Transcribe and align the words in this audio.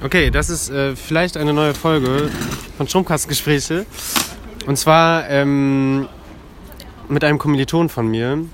Okay, 0.00 0.30
das 0.30 0.48
ist 0.48 0.70
äh, 0.70 0.94
vielleicht 0.94 1.36
eine 1.36 1.52
neue 1.52 1.74
Folge 1.74 2.30
von 2.76 2.86
Stromkastengespräche. 2.86 3.84
Und 4.64 4.76
zwar 4.76 5.28
ähm, 5.28 6.08
mit 7.08 7.24
einem 7.24 7.38
Kommiliton 7.38 7.88
von 7.88 8.06
mir. 8.06 8.44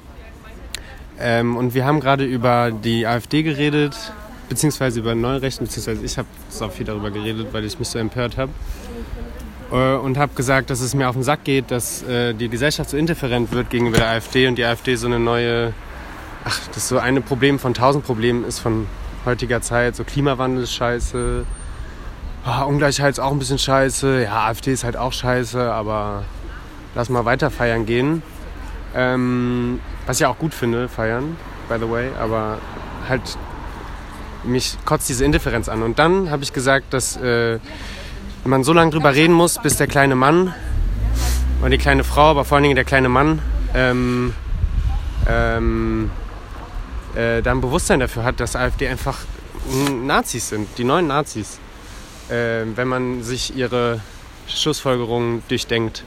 Ähm, 1.21 1.59
und 1.59 1.75
wir 1.75 1.85
haben 1.85 2.01
gerade 2.01 2.25
über 2.25 2.71
die 2.71 3.07
AfD 3.07 3.43
geredet, 3.43 3.95
beziehungsweise 4.49 5.01
über 5.01 5.15
Neurechten, 5.15 5.67
beziehungsweise 5.67 6.03
ich 6.03 6.17
habe 6.17 6.29
so 6.49 6.67
viel 6.71 6.87
darüber 6.87 7.11
geredet, 7.11 7.49
weil 7.53 7.67
ich 7.67 7.79
mich 7.79 7.89
so 7.89 7.99
empört 7.99 8.39
habe. 8.39 8.51
Äh, 9.71 9.97
und 9.97 10.17
habe 10.17 10.33
gesagt, 10.35 10.71
dass 10.71 10.81
es 10.81 10.95
mir 10.95 11.11
auf 11.11 11.15
den 11.15 11.25
Sack 11.25 11.45
geht, 11.45 11.71
dass 11.71 12.03
äh, 12.05 12.33
die 12.33 12.49
Gesellschaft 12.49 12.89
so 12.89 12.97
indifferent 12.97 13.53
wird 13.53 13.69
gegenüber 13.69 13.99
der 13.99 14.09
AfD 14.09 14.49
und 14.49 14.57
die 14.57 14.65
AfD 14.65 14.95
so 14.95 15.09
eine 15.09 15.21
neue, 15.21 15.75
ach, 16.43 16.59
das 16.75 16.89
so 16.89 16.99
eine 16.99 17.21
Problem 17.21 17.59
von 17.59 17.75
tausend 17.75 18.07
Problemen 18.07 18.47
ist 18.47 18.61
von 18.61 18.87
heutiger 19.25 19.61
Zeit. 19.61 19.97
So 19.97 20.05
Klimawandel 20.05 20.65
ist 20.65 20.75
scheiße, 20.75 21.45
oh, 22.47 22.65
Ungleichheit 22.67 23.13
ist 23.13 23.21
auch 23.21 23.33
ein 23.33 23.39
bisschen 23.39 23.59
scheiße, 23.59 24.25
ja, 24.25 24.47
AfD 24.47 24.73
ist 24.73 24.85
halt 24.85 24.97
auch 24.97 25.13
scheiße, 25.13 25.73
aber 25.73 26.25
lass 26.95 27.09
mal 27.09 27.25
weiter 27.25 27.51
feiern 27.51 27.87
gehen. 27.87 28.23
Ähm, 28.95 29.81
was 30.07 30.21
ich 30.21 30.27
auch 30.27 30.39
gut 30.39 30.55
finde, 30.55 30.89
feiern, 30.89 31.37
by 31.69 31.77
the 31.79 31.91
way, 31.91 32.11
aber 32.21 32.59
halt 33.09 33.23
mich 34.45 34.77
kotzt 34.85 35.09
diese 35.09 35.25
Indifferenz 35.25 35.69
an. 35.69 35.83
Und 35.83 35.99
dann 35.99 36.31
habe 36.31 36.43
ich 36.43 36.53
gesagt, 36.53 36.93
dass 36.93 37.17
äh, 37.17 37.59
man 38.45 38.63
so 38.63 38.73
lange 38.73 38.91
drüber 38.91 39.15
reden 39.15 39.33
muss, 39.33 39.59
bis 39.61 39.77
der 39.77 39.87
kleine 39.87 40.15
Mann 40.15 40.55
oder 41.61 41.71
die 41.71 41.79
kleine 41.79 42.05
Frau, 42.05 42.31
aber 42.31 42.45
vor 42.45 42.57
allen 42.57 42.65
Dingen 42.65 42.77
der 42.77 42.85
kleine 42.85 43.09
Mann 43.09 43.41
ähm, 43.75 44.35
ähm, 45.29 46.11
äh, 47.15 47.43
da 47.43 47.51
ein 47.51 47.61
Bewusstsein 47.61 48.01
dafür 48.01 48.25
hat, 48.25 48.41
dass 48.41 48.57
AfD 48.57 48.89
einfach 48.89 49.19
Nazis 50.05 50.51
sind, 50.51 50.69
die 50.79 50.85
neuen 50.85 51.07
Nazis. 51.07 51.59
Äh, 52.29 52.65
wenn 52.75 52.89
man 52.89 53.23
sich 53.23 53.55
ihre 53.55 54.01
Schlussfolgerungen 54.47 55.43
durchdenkt 55.49 56.05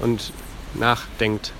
und 0.00 0.32
nachdenkt. 0.74 1.52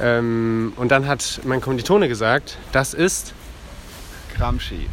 Ähm, 0.00 0.72
und 0.76 0.90
dann 0.90 1.06
hat 1.06 1.40
mein 1.44 1.60
Kommilitone 1.60 2.08
gesagt, 2.08 2.58
das 2.72 2.94
ist 2.94 3.34
Gramsci. 4.36 4.88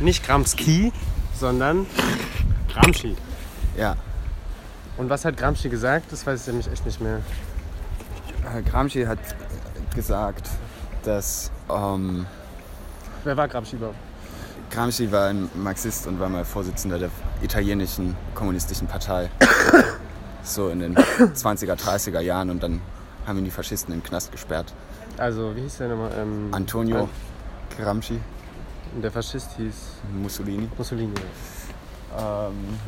nicht 0.00 0.24
Gramsci, 0.24 0.92
sondern 1.38 1.86
Gramsci. 2.72 3.16
Ja. 3.76 3.96
Und 4.96 5.10
was 5.10 5.24
hat 5.24 5.36
Gramsci 5.36 5.68
gesagt? 5.68 6.12
Das 6.12 6.26
weiß 6.26 6.42
ich 6.42 6.46
nämlich 6.46 6.70
echt 6.70 6.86
nicht 6.86 7.00
mehr. 7.00 7.20
Äh, 8.54 8.62
Gramsci 8.62 9.04
hat 9.04 9.18
gesagt, 9.94 10.48
dass 11.02 11.50
ähm, 11.68 12.26
Wer 13.24 13.36
war 13.36 13.48
Gramsci 13.48 13.76
überhaupt? 13.76 13.96
Gramsci 14.70 15.10
war 15.10 15.28
ein 15.28 15.48
Marxist 15.54 16.06
und 16.06 16.18
war 16.20 16.28
mal 16.28 16.44
Vorsitzender 16.44 16.98
der 16.98 17.10
italienischen 17.42 18.16
kommunistischen 18.34 18.86
Partei. 18.86 19.30
so 20.42 20.68
in 20.68 20.80
den 20.80 20.94
20er, 20.96 21.74
30er 21.74 22.20
Jahren 22.20 22.50
und 22.50 22.62
dann 22.62 22.80
haben 23.26 23.38
ihn 23.38 23.44
die 23.44 23.50
Faschisten 23.50 23.94
in 23.94 24.00
den 24.00 24.06
Knast 24.06 24.30
gesperrt. 24.32 24.74
Also, 25.16 25.54
wie 25.56 25.62
hieß 25.62 25.78
der 25.78 25.88
nochmal? 25.88 26.10
Ähm, 26.18 26.48
Antonio 26.52 27.08
Gramsci, 27.78 28.20
An- 28.94 29.02
Der 29.02 29.10
Faschist 29.10 29.52
hieß 29.56 29.74
Mussolini. 30.12 30.68
Mussolini. 30.76 31.14
Ähm, 32.18 32.78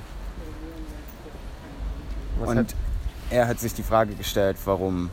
und 2.40 2.58
hat, 2.58 2.74
er 3.30 3.48
hat 3.48 3.58
sich 3.60 3.72
die 3.74 3.82
Frage 3.82 4.14
gestellt, 4.14 4.58
warum 4.66 5.08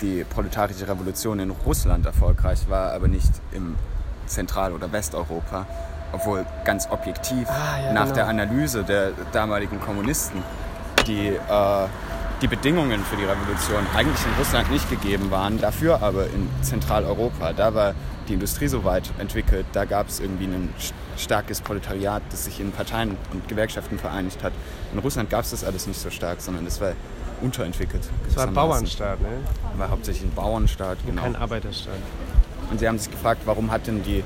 die 0.00 0.24
proletarische 0.24 0.88
Revolution 0.88 1.38
in 1.40 1.50
Russland 1.50 2.06
erfolgreich 2.06 2.68
war, 2.70 2.92
aber 2.92 3.08
nicht 3.08 3.30
im 3.52 3.74
Zentral- 4.26 4.72
oder 4.72 4.90
Westeuropa. 4.92 5.66
Obwohl 6.12 6.46
ganz 6.64 6.88
objektiv 6.90 7.48
Ah, 7.48 7.80
ja, 7.86 7.92
nach 7.92 8.04
genau. 8.04 8.14
der 8.14 8.28
Analyse 8.28 8.84
der 8.84 9.10
damaligen 9.32 9.80
Kommunisten 9.80 10.42
die, 11.06 11.28
äh, 11.28 11.86
die 12.42 12.46
Bedingungen 12.48 13.02
für 13.04 13.16
die 13.16 13.24
Revolution 13.24 13.84
eigentlich 13.94 14.24
in 14.24 14.32
Russland 14.38 14.70
nicht 14.70 14.88
gegeben 14.88 15.30
waren, 15.30 15.58
dafür 15.60 16.02
aber 16.02 16.26
in 16.26 16.48
Zentraleuropa. 16.62 17.52
Da 17.52 17.74
war 17.74 17.94
die 18.28 18.34
Industrie 18.34 18.68
so 18.68 18.84
weit 18.84 19.10
entwickelt, 19.18 19.66
da 19.72 19.84
gab 19.84 20.08
es 20.08 20.20
irgendwie 20.20 20.44
ein 20.44 20.72
st- 20.80 20.92
starkes 21.16 21.60
Proletariat, 21.60 22.22
das 22.30 22.44
sich 22.44 22.60
in 22.60 22.72
Parteien 22.72 23.16
und 23.32 23.46
Gewerkschaften 23.48 23.98
vereinigt 23.98 24.42
hat. 24.42 24.52
In 24.92 24.98
Russland 25.00 25.28
gab 25.30 25.44
es 25.44 25.50
das 25.50 25.64
alles 25.64 25.86
nicht 25.86 26.00
so 26.00 26.10
stark, 26.10 26.40
sondern 26.40 26.66
es 26.66 26.80
war 26.80 26.92
unterentwickelt. 27.42 28.08
das 28.26 28.36
war 28.36 28.46
ein. 28.46 28.54
Bauernstaat, 28.54 29.20
ne? 29.20 29.28
War 29.76 29.90
hauptsächlich 29.90 30.24
ein 30.24 30.34
Bauernstaat, 30.34 30.98
Und 31.04 31.06
genau. 31.10 31.22
kein 31.22 31.36
Arbeiterstaat. 31.36 31.94
Und 32.70 32.80
sie 32.80 32.88
haben 32.88 32.98
sich 32.98 33.10
gefragt, 33.10 33.42
warum 33.44 33.70
hat 33.70 33.86
denn 33.86 34.02
die... 34.02 34.18
Äh, 34.18 34.22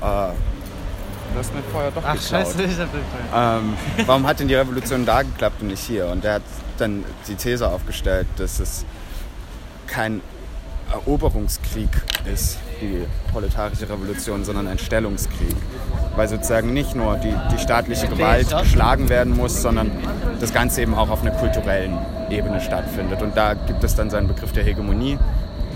du 0.00 1.38
hast 1.38 1.54
mir 1.54 1.62
vorher 1.72 1.90
doch 1.90 2.02
Ach, 2.04 2.14
geklaut. 2.14 2.46
scheiße, 2.46 2.62
ich 2.62 2.78
hab 2.78 3.60
Ähm, 3.60 3.74
warum 4.06 4.26
hat 4.26 4.40
denn 4.40 4.48
die 4.48 4.54
Revolution 4.54 5.04
da 5.04 5.22
geklappt 5.22 5.60
und 5.60 5.68
nicht 5.68 5.82
hier? 5.82 6.06
Und 6.06 6.24
er 6.24 6.34
hat 6.34 6.42
dann 6.78 7.04
die 7.26 7.34
These 7.34 7.68
aufgestellt, 7.68 8.26
dass 8.36 8.60
es 8.60 8.84
kein 9.86 10.20
Eroberungskrieg 10.92 11.90
ist, 12.32 12.58
die 12.80 13.04
proletarische 13.30 13.88
Revolution, 13.88 14.44
sondern 14.44 14.66
ein 14.68 14.78
Stellungskrieg. 14.78 15.56
Weil 16.16 16.28
sozusagen 16.28 16.72
nicht 16.72 16.94
nur 16.94 17.16
die, 17.16 17.34
die 17.52 17.58
staatliche 17.58 18.08
Gewalt 18.08 18.48
geschlagen 18.56 19.08
werden 19.08 19.36
muss, 19.36 19.60
sondern 19.60 19.90
das 20.40 20.52
Ganze 20.52 20.82
eben 20.82 20.94
auch 20.94 21.10
auf 21.10 21.22
einer 21.22 21.32
kulturellen 21.32 21.98
Ebene 22.30 22.60
stattfindet. 22.60 23.22
Und 23.22 23.36
da 23.36 23.54
gibt 23.54 23.84
es 23.84 23.94
dann 23.94 24.10
seinen 24.10 24.28
Begriff 24.28 24.52
der 24.52 24.64
Hegemonie. 24.64 25.18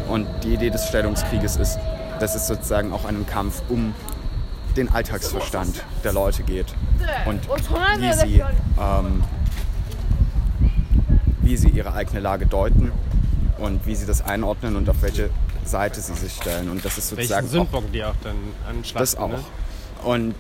Und 0.09 0.27
die 0.43 0.55
Idee 0.55 0.71
des 0.71 0.89
Stellungskrieges 0.89 1.57
ist, 1.57 1.79
dass 2.21 2.35
es 2.35 2.47
sozusagen 2.47 2.93
auch 2.93 3.05
einen 3.05 3.27
Kampf 3.27 3.63
um 3.69 3.95
den 4.77 4.91
Alltagsverstand 4.91 5.85
der 6.03 6.13
Leute 6.13 6.43
geht 6.43 6.75
und 7.27 7.41
wie 7.99 8.13
sie, 8.13 8.43
ähm, 8.81 9.23
wie 11.43 11.57
sie 11.57 11.69
ihre 11.69 11.93
eigene 11.93 12.21
Lage 12.21 12.47
deuten 12.47 12.91
und 13.59 13.87
wie 13.87 13.95
sie 13.95 14.07
das 14.07 14.23
einordnen 14.23 14.77
und 14.77 14.89
auf 14.89 15.03
welche 15.03 15.31
Seite 15.65 16.01
sie 16.01 16.15
sich 16.15 16.33
stellen. 16.33 16.71
Und 16.71 16.85
das 16.85 16.99
ist 16.99 17.11
sozusagen 17.11 17.43
Welchen 17.43 17.61
auch, 17.61 17.71
Sündbock 17.71 17.93
die 17.93 18.05
auch 18.05 18.15
dann 18.23 18.37
anschlachten. 18.69 18.99
das 18.99 19.17
auch. 19.17 19.29
Ne? 19.29 19.45
Und 20.05 20.35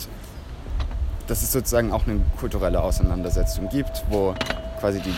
dass 1.26 1.42
es 1.42 1.52
sozusagen 1.52 1.92
auch 1.92 2.06
eine 2.06 2.20
kulturelle 2.38 2.82
Auseinandersetzung 2.82 3.68
gibt, 3.68 4.02
wo 4.08 4.34
quasi 4.80 5.00
die 5.00 5.14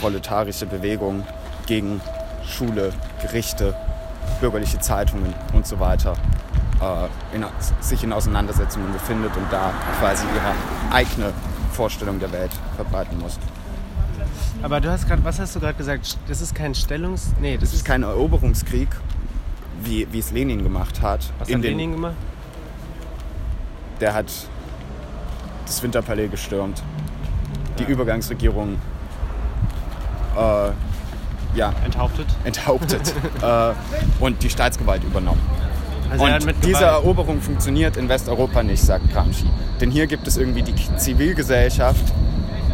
proletarische 0.00 0.66
Bewegung 0.66 1.24
gegen 1.66 2.00
Schule, 2.50 2.92
Gerichte, 3.22 3.74
bürgerliche 4.40 4.78
Zeitungen 4.80 5.34
und 5.52 5.66
so 5.66 5.80
weiter 5.80 6.14
äh, 6.80 7.36
in, 7.36 7.44
sich 7.80 8.02
in 8.04 8.12
Auseinandersetzungen 8.12 8.92
befindet 8.92 9.36
und 9.36 9.52
da 9.52 9.72
quasi 9.98 10.24
ihre 10.34 10.94
eigene 10.94 11.32
Vorstellung 11.72 12.18
der 12.18 12.32
Welt 12.32 12.50
verbreiten 12.76 13.18
muss. 13.18 13.38
Aber 14.62 14.80
du 14.80 14.90
hast 14.90 15.06
gerade, 15.06 15.24
was 15.24 15.38
hast 15.38 15.56
du 15.56 15.60
gerade 15.60 15.74
gesagt? 15.74 16.18
Das 16.28 16.40
ist 16.40 16.54
kein 16.54 16.74
Stellungs... 16.74 17.32
Nee, 17.40 17.56
das 17.56 17.70
Es 17.70 17.76
ist 17.76 17.84
kein 17.84 18.02
Eroberungskrieg, 18.02 18.88
wie, 19.82 20.06
wie 20.12 20.18
es 20.18 20.32
Lenin 20.32 20.62
gemacht 20.62 21.00
hat. 21.00 21.32
Was 21.38 21.48
in 21.48 21.56
hat 21.56 21.64
den, 21.64 21.78
Lenin 21.78 21.92
gemacht? 21.92 22.16
Der 24.00 24.12
hat 24.12 24.30
das 25.64 25.82
Winterpalais 25.82 26.28
gestürmt, 26.30 26.82
die 27.78 27.84
Übergangsregierung 27.84 28.76
äh, 30.36 30.70
ja, 31.54 31.72
Enthauptet? 31.84 32.26
enthauptet 32.44 33.14
äh, 33.42 33.72
und 34.20 34.42
die 34.42 34.50
Staatsgewalt 34.50 35.04
übernommen. 35.04 35.40
Also 36.10 36.24
Und 36.24 36.54
diese 36.64 36.84
Eroberung 36.84 37.40
funktioniert 37.40 37.96
in 37.96 38.08
Westeuropa 38.08 38.62
nicht, 38.62 38.82
sagt 38.82 39.12
Gramsci. 39.12 39.46
Denn 39.80 39.90
hier 39.90 40.06
gibt 40.08 40.26
es 40.26 40.36
irgendwie 40.36 40.62
die 40.62 40.74
Zivilgesellschaft, 40.96 42.04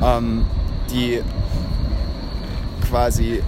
ähm, 0.03 0.47
die 0.91 1.23
quasi 2.89 3.43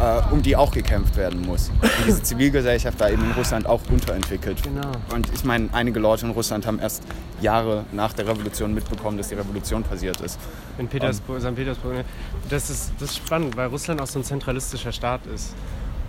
äh, 0.00 0.32
um 0.32 0.42
die 0.42 0.56
auch 0.56 0.70
gekämpft 0.70 1.16
werden 1.16 1.42
muss. 1.42 1.70
Und 1.80 1.90
diese 2.06 2.22
Zivilgesellschaft 2.22 2.98
war 3.00 3.10
eben 3.10 3.22
in 3.24 3.32
Russland 3.32 3.66
auch 3.66 3.80
unterentwickelt. 3.90 4.62
Genau. 4.62 4.90
Und 5.14 5.32
ich 5.34 5.44
meine, 5.44 5.68
einige 5.72 6.00
Leute 6.00 6.26
in 6.26 6.32
Russland 6.32 6.66
haben 6.66 6.78
erst 6.78 7.02
Jahre 7.40 7.84
nach 7.92 8.12
der 8.12 8.26
Revolution 8.26 8.72
mitbekommen, 8.74 9.18
dass 9.18 9.28
die 9.28 9.34
Revolution 9.34 9.82
passiert 9.82 10.20
ist. 10.20 10.38
In 10.78 10.88
Petersburg, 10.88 11.40
St. 11.40 11.54
Petersburg. 11.54 11.92
ne? 11.94 12.04
Das 12.48 12.70
ist, 12.70 12.92
das 12.98 13.10
ist 13.10 13.16
spannend, 13.18 13.56
weil 13.56 13.68
Russland 13.68 14.00
auch 14.00 14.06
so 14.06 14.18
ein 14.18 14.24
zentralistischer 14.24 14.92
Staat 14.92 15.26
ist. 15.26 15.54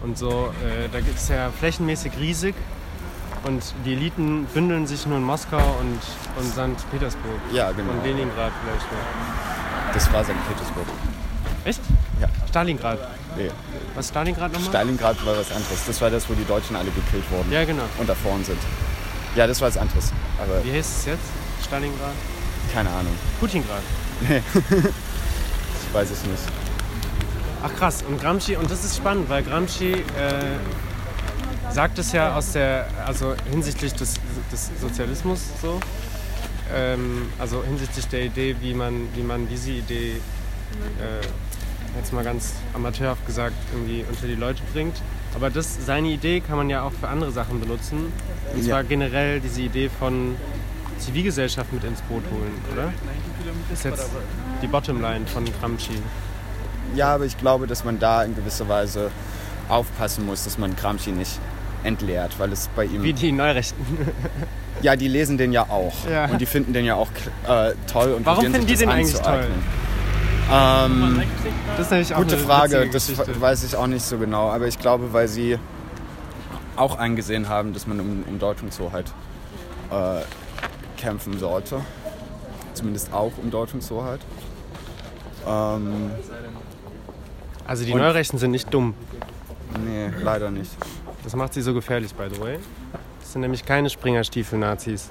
Und 0.03 0.17
so, 0.17 0.53
äh, 0.63 0.87
da 0.91 0.99
gibt 0.99 1.17
es 1.17 1.27
ja 1.27 1.49
flächenmäßig 1.59 2.13
riesig 2.19 2.55
und 3.43 3.61
die 3.85 3.93
Eliten 3.93 4.45
bündeln 4.53 4.87
sich 4.87 5.05
nur 5.05 5.17
in 5.17 5.23
Moskau 5.23 5.57
und, 5.79 5.99
und 6.37 6.51
St. 6.51 6.89
Petersburg. 6.91 7.39
Ja, 7.53 7.71
genau. 7.71 7.91
Und 7.91 8.03
Leningrad 8.03 8.51
vielleicht 8.63 8.91
noch. 8.91 9.93
Das 9.93 10.11
war 10.13 10.23
St. 10.23 10.31
Petersburg. 10.47 10.85
Echt? 11.65 11.81
Ja. 12.19 12.27
Stalingrad. 12.49 12.99
Nee. 13.37 13.49
Was 13.95 14.09
Stalingrad 14.09 14.51
nochmal? 14.51 14.69
Stalingrad 14.69 15.25
war 15.25 15.37
was 15.37 15.51
anderes. 15.51 15.85
Das 15.87 16.01
war 16.01 16.09
das, 16.09 16.29
wo 16.29 16.33
die 16.33 16.45
Deutschen 16.45 16.75
alle 16.75 16.91
gekillt 16.91 17.29
wurden 17.31 17.51
ja, 17.51 17.63
genau. 17.63 17.83
und 17.97 18.09
da 18.09 18.15
vorn 18.15 18.43
sind. 18.43 18.59
Ja, 19.35 19.47
das 19.47 19.61
war 19.61 19.69
was 19.69 19.77
anderes. 19.77 20.11
Aber 20.37 20.63
Wie 20.65 20.71
heißt 20.71 20.99
es 20.99 21.05
jetzt? 21.05 21.65
Stalingrad? 21.65 22.13
keine 22.73 22.89
Ahnung. 22.89 23.13
Putingrad. 23.39 23.81
Ich 25.91 25.95
weiß 25.95 26.09
es 26.09 26.23
nicht. 26.23 26.43
Ach 27.61 27.75
krass, 27.75 28.01
und 28.07 28.21
Gramsci, 28.21 28.55
und 28.55 28.71
das 28.71 28.85
ist 28.85 28.95
spannend, 28.95 29.27
weil 29.27 29.43
Gramsci 29.43 29.91
äh, 29.91 30.03
sagt 31.69 31.99
es 31.99 32.13
ja 32.13 32.33
aus 32.33 32.53
der, 32.53 32.87
also 33.05 33.35
hinsichtlich 33.49 33.93
des, 33.93 34.13
des 34.49 34.71
Sozialismus 34.79 35.41
so, 35.61 35.81
ähm, 36.73 37.29
also 37.37 37.61
hinsichtlich 37.61 38.07
der 38.07 38.21
Idee, 38.23 38.55
wie 38.61 38.73
man, 38.73 39.09
wie 39.13 39.21
man 39.21 39.49
diese 39.49 39.71
Idee, 39.71 40.11
äh, 40.11 41.27
jetzt 41.97 42.13
mal 42.13 42.23
ganz 42.23 42.53
amateurhaft 42.73 43.25
gesagt, 43.25 43.55
irgendwie 43.73 44.05
unter 44.09 44.27
die 44.27 44.35
Leute 44.35 44.61
bringt. 44.73 44.95
Aber 45.35 45.49
das, 45.49 45.85
seine 45.85 46.09
Idee 46.09 46.41
kann 46.41 46.57
man 46.57 46.69
ja 46.69 46.83
auch 46.83 46.91
für 46.91 47.07
andere 47.07 47.31
Sachen 47.31 47.59
benutzen. 47.59 48.11
Und 48.53 48.63
zwar 48.63 48.81
Ja. 48.81 48.87
generell 48.87 49.39
diese 49.39 49.61
Idee 49.61 49.89
von 49.99 50.35
Zivilgesellschaft 50.99 51.71
mit 51.73 51.83
ins 51.83 52.01
Boot 52.03 52.23
holen, 52.31 52.53
oder? 52.73 52.93
ist 53.73 53.85
jetzt 53.85 54.09
die 54.61 54.67
Bottomline 54.67 55.25
von 55.25 55.45
Gramsci. 55.59 55.93
Ja, 56.95 57.15
aber 57.15 57.25
ich 57.25 57.37
glaube, 57.37 57.67
dass 57.67 57.83
man 57.85 57.99
da 57.99 58.23
in 58.23 58.35
gewisser 58.35 58.67
Weise 58.67 59.09
aufpassen 59.69 60.25
muss, 60.25 60.43
dass 60.43 60.57
man 60.57 60.75
Gramsci 60.75 61.11
nicht 61.11 61.39
entleert, 61.83 62.37
weil 62.37 62.51
es 62.51 62.69
bei 62.75 62.85
ihm... 62.85 63.01
Wie 63.01 63.13
die 63.13 63.31
Neurechten. 63.31 63.83
Ja, 64.81 64.95
die 64.95 65.07
lesen 65.07 65.37
den 65.37 65.53
ja 65.53 65.63
auch. 65.63 65.93
Ja. 66.09 66.25
Und 66.25 66.41
die 66.41 66.45
finden 66.45 66.73
den 66.73 66.85
ja 66.85 66.95
auch 66.95 67.09
äh, 67.47 67.73
toll. 67.91 68.13
Und 68.13 68.25
Warum 68.25 68.43
finden 68.43 68.65
die 68.65 68.73
das 68.73 68.79
den 68.79 68.89
eigentlich 68.89 69.15
anzueignen. 69.15 69.63
Ähm, 70.51 71.21
Das 71.77 71.91
ist 71.91 72.13
auch 72.13 72.17
gute 72.17 72.37
Frage, 72.37 72.89
das 72.89 73.11
weiß 73.39 73.63
ich 73.63 73.75
auch 73.75 73.87
nicht 73.87 74.03
so 74.03 74.17
genau. 74.17 74.49
Aber 74.49 74.67
ich 74.67 74.77
glaube, 74.79 75.13
weil 75.13 75.27
sie 75.27 75.57
auch 76.75 76.97
eingesehen 76.97 77.47
haben, 77.49 77.73
dass 77.73 77.87
man 77.87 77.99
um, 77.99 78.23
um 78.27 78.39
Deutungshoheit 78.39 79.05
äh, 79.91 80.21
kämpfen 80.99 81.37
sollte. 81.39 81.81
Zumindest 82.73 83.13
auch 83.13 83.31
um 83.41 83.51
Deutungshoheit. 83.51 84.19
Ähm, 85.47 86.11
Also 87.67 87.85
die 87.85 87.93
Neurechten 87.93 88.37
sind 88.37 88.51
nicht 88.51 88.73
dumm. 88.73 88.93
nee, 89.85 90.09
leider 90.23 90.51
nicht. 90.51 90.71
Das 91.23 91.35
macht 91.35 91.53
sie 91.53 91.61
so 91.61 91.73
gefährlich, 91.73 92.13
by 92.15 92.27
the 92.33 92.41
way. 92.41 92.59
Das 93.19 93.33
sind 93.33 93.41
nämlich 93.41 93.65
keine 93.65 93.89
Springerstiefel-Nazis. 93.89 95.09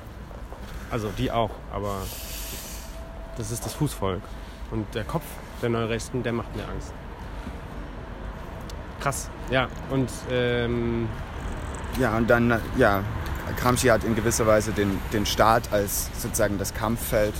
Also 0.90 1.08
die 1.16 1.30
auch, 1.30 1.50
aber 1.72 1.94
das 3.36 3.52
ist 3.52 3.64
das 3.64 3.74
Fußvolk. 3.74 4.20
Und 4.70 4.94
der 4.94 5.04
Kopf 5.04 5.24
der 5.62 5.68
Neurechten, 5.68 6.22
der 6.22 6.32
macht 6.32 6.54
mir 6.56 6.66
Angst. 6.68 6.92
Krass, 9.00 9.30
ja. 9.50 9.68
Und 9.90 10.10
ähm, 10.30 11.08
Ja, 11.98 12.16
und 12.16 12.28
dann, 12.28 12.60
ja, 12.76 13.02
Gramsci 13.56 13.88
hat 13.88 14.04
in 14.04 14.14
gewisser 14.14 14.46
Weise 14.46 14.72
den, 14.72 14.98
den 15.12 15.26
Staat 15.26 15.72
als 15.72 16.10
sozusagen 16.18 16.58
das 16.58 16.74
Kampffeld 16.74 17.34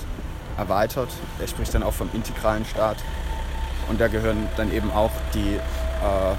erweitert. 0.57 1.09
Er 1.39 1.47
spricht 1.47 1.73
dann 1.73 1.83
auch 1.83 1.93
vom 1.93 2.09
integralen 2.13 2.65
Staat. 2.65 2.97
Und 3.89 3.99
da 3.99 4.07
gehören 4.07 4.47
dann 4.57 4.71
eben 4.71 4.91
auch 4.91 5.11
die, 5.33 5.55
äh, 5.55 6.35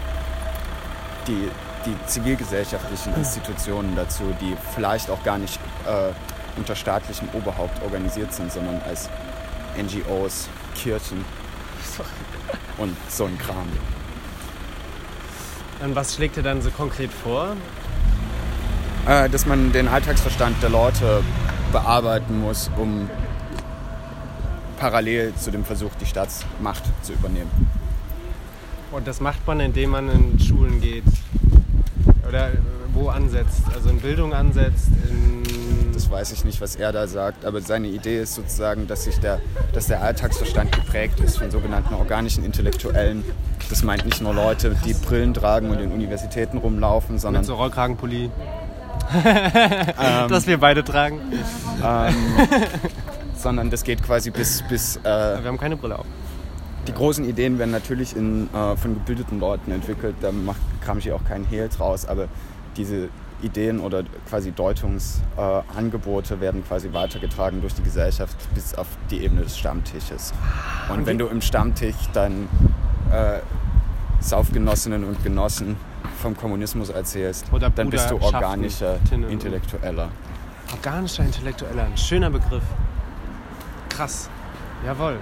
die, 1.27 1.49
die 1.87 2.07
zivilgesellschaftlichen 2.07 3.15
Institutionen 3.15 3.97
dazu, 3.97 4.25
die 4.41 4.57
vielleicht 4.75 5.11
auch 5.11 5.23
gar 5.25 5.39
nicht 5.39 5.59
äh, 5.87 6.13
unter 6.57 6.77
staatlichem 6.77 7.29
Oberhaupt 7.33 7.83
organisiert 7.83 8.33
sind, 8.33 8.53
sondern 8.53 8.81
als 8.87 9.09
NGOs, 9.77 10.49
Kirchen 10.75 11.25
und 12.79 12.97
so 13.09 13.25
ein 13.25 13.39
Kram. 13.39 13.67
und 15.83 15.95
was 15.95 16.15
schlägt 16.15 16.37
ihr 16.37 16.43
dann 16.43 16.63
so 16.63 16.71
konkret 16.71 17.11
vor? 17.11 17.57
äh, 19.07 19.29
dass 19.29 19.47
man 19.47 19.73
den 19.73 19.89
Alltagsverstand 19.89 20.63
der 20.63 20.71
Leute 20.71 21.23
bearbeiten 21.73 22.41
muss, 22.41 22.71
um 22.77 23.09
parallel 24.79 25.35
zu 25.35 25.51
dem 25.51 25.65
Versuch, 25.65 25.91
die 26.01 26.07
Staatsmacht 26.07 26.83
zu 27.03 27.13
übernehmen. 27.13 27.51
Und 28.91 29.07
das 29.07 29.21
macht 29.21 29.47
man, 29.47 29.61
indem 29.61 29.91
man 29.91 30.09
in 30.11 30.39
Schulen 30.39 30.81
geht. 30.81 31.05
Oder 32.29 32.53
wo 32.93 33.09
ansetzt. 33.09 33.63
Also 33.75 33.89
in 33.89 34.01
Bildung 34.01 34.35
ansetzt, 34.35 34.89
in 35.09 35.42
Das 36.03 36.11
weiß 36.11 36.33
ich 36.33 36.45
nicht, 36.45 36.61
was 36.61 36.75
er 36.75 36.91
da 36.91 37.07
sagt, 37.07 37.45
aber 37.45 37.61
seine 37.61 37.87
Idee 37.87 38.23
ist 38.23 38.35
sozusagen, 38.35 38.89
dass, 38.89 39.05
sich 39.05 39.21
der, 39.21 39.41
dass 39.73 39.87
der 39.87 40.03
Alltagsverstand 40.03 40.73
geprägt 40.73 41.21
ist 41.21 41.39
von 41.39 41.53
sogenannten 41.53 41.95
organischen 41.95 42.45
Intellektuellen. 42.45 43.23
Das 43.71 43.85
meint 43.85 44.05
nicht 44.05 44.21
nur 44.21 44.35
Leute, 44.35 44.75
die 44.85 44.95
Brillen 44.95 45.33
tragen 45.33 45.71
und 45.71 45.79
in 45.79 45.93
Universitäten 45.93 46.59
rumlaufen, 46.59 47.21
sondern 47.21 47.43
mit 47.43 47.47
so 47.47 47.55
Rollkragenpulli. 47.55 48.25
ähm, 49.15 50.29
Das 50.29 50.49
wir 50.49 50.59
beide 50.59 50.83
tragen. 50.83 51.21
ähm, 51.85 52.15
sondern 53.37 53.71
das 53.71 53.85
geht 53.85 54.03
quasi 54.03 54.31
bis, 54.31 54.65
bis 54.69 54.97
äh, 54.97 55.03
Wir 55.05 55.45
haben 55.45 55.59
keine 55.59 55.77
Brille 55.77 56.01
auf. 56.01 56.07
Die 56.89 56.93
großen 56.93 57.25
Ideen 57.25 57.61
werden 57.61 57.71
natürlich 57.71 58.17
in, 58.17 58.49
äh, 58.53 58.77
von 58.77 58.95
gebildeten 58.95 59.39
Leuten 59.39 59.71
entwickelt, 59.71 60.17
da 60.21 60.33
macht 60.33 60.61
Gramsci 60.85 61.13
auch 61.13 61.25
keinen 61.25 61.45
Hehl 61.45 61.69
draus, 61.69 62.07
aber 62.07 62.27
diese 62.77 63.09
Ideen 63.43 63.81
oder 63.81 64.05
quasi 64.29 64.53
Deutungsangebote 64.53 66.35
äh, 66.35 66.41
werden 66.41 66.65
quasi 66.67 66.93
weitergetragen 66.93 67.61
durch 67.61 67.75
die 67.75 67.83
Gesellschaft 67.83 68.37
bis 68.55 68.75
auf 68.75 68.87
die 69.11 69.25
Ebene 69.25 69.43
des 69.43 69.59
Stammtisches. 69.59 70.33
Und 70.89 71.07
wenn 71.07 71.19
du 71.19 71.27
im 71.27 71.41
Stammtisch 71.41 71.97
dann 72.13 72.49
äh, 73.13 73.41
Saufgenossinnen 74.21 75.05
und 75.05 75.23
Genossen 75.23 75.77
vom 76.21 76.37
Kommunismus 76.37 76.91
erzählst, 76.91 77.53
Oder 77.53 77.71
dann 77.71 77.91
bist 77.91 78.11
du 78.11 78.21
organischer. 78.21 78.99
Intellektueller. 79.29 80.09
Organischer 80.73 81.25
Intellektueller, 81.25 81.85
ein 81.85 81.97
schöner 81.97 82.31
Begriff. 82.31 82.63
Krass. 83.89 84.31
Jawohl. 84.87 85.19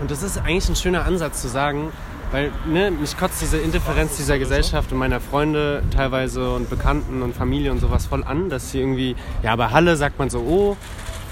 Und 0.00 0.10
das 0.10 0.22
ist 0.22 0.38
eigentlich 0.38 0.68
ein 0.68 0.76
schöner 0.76 1.04
Ansatz 1.04 1.42
zu 1.42 1.48
sagen, 1.48 1.92
weil 2.32 2.52
ne, 2.66 2.90
mich 2.90 3.16
kotzt 3.16 3.40
diese 3.42 3.58
Indifferenz 3.58 4.16
dieser 4.16 4.38
Gesellschaft 4.38 4.92
und 4.92 4.98
meiner 4.98 5.20
Freunde 5.20 5.82
teilweise 5.94 6.54
und 6.54 6.70
Bekannten 6.70 7.22
und 7.22 7.34
Familie 7.34 7.70
und 7.72 7.80
sowas 7.80 8.06
voll 8.06 8.24
an, 8.24 8.48
dass 8.48 8.70
sie 8.70 8.80
irgendwie, 8.80 9.16
ja, 9.42 9.54
bei 9.56 9.68
Halle 9.68 9.96
sagt 9.96 10.18
man 10.18 10.30
so, 10.30 10.40
oh, 10.40 10.76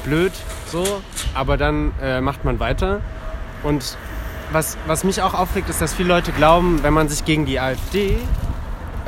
blöd, 0.04 0.32
so, 0.66 0.84
aber 1.34 1.56
dann 1.56 1.92
äh, 2.02 2.20
macht 2.20 2.44
man 2.44 2.60
weiter. 2.60 3.00
Und 3.62 3.96
was, 4.52 4.76
was 4.86 5.04
mich 5.04 5.22
auch 5.22 5.34
aufregt, 5.34 5.68
ist, 5.68 5.80
dass 5.80 5.94
viele 5.94 6.08
Leute 6.08 6.32
glauben, 6.32 6.82
wenn 6.82 6.94
man 6.94 7.08
sich 7.08 7.24
gegen 7.24 7.46
die 7.46 7.60
AfD 7.60 8.16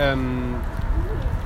ähm, 0.01 0.55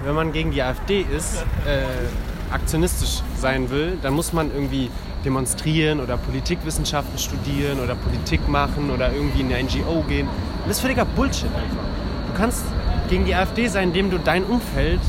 wenn 0.04 0.14
man 0.14 0.32
gegen 0.32 0.50
die 0.50 0.62
AfD 0.62 1.04
ist, 1.16 1.44
äh, 1.66 2.52
aktionistisch 2.52 3.22
sein 3.36 3.70
will, 3.70 3.98
dann 4.00 4.14
muss 4.14 4.32
man 4.32 4.52
irgendwie 4.52 4.90
demonstrieren 5.24 6.00
oder 6.00 6.16
Politikwissenschaften 6.16 7.18
studieren 7.18 7.80
oder 7.80 7.94
Politik 7.94 8.48
machen 8.48 8.90
oder 8.90 9.12
irgendwie 9.12 9.40
in 9.40 9.52
eine 9.52 9.64
NGO 9.64 10.02
gehen. 10.08 10.28
Das 10.66 10.76
ist 10.76 10.80
völliger 10.80 11.04
Bullshit 11.04 11.46
einfach. 11.46 11.84
Du 12.28 12.38
kannst 12.38 12.64
gegen 13.08 13.24
die 13.24 13.34
AfD 13.34 13.68
sein, 13.68 13.88
indem 13.88 14.10
du 14.10 14.18
dein 14.18 14.44
Umfeld 14.44 15.00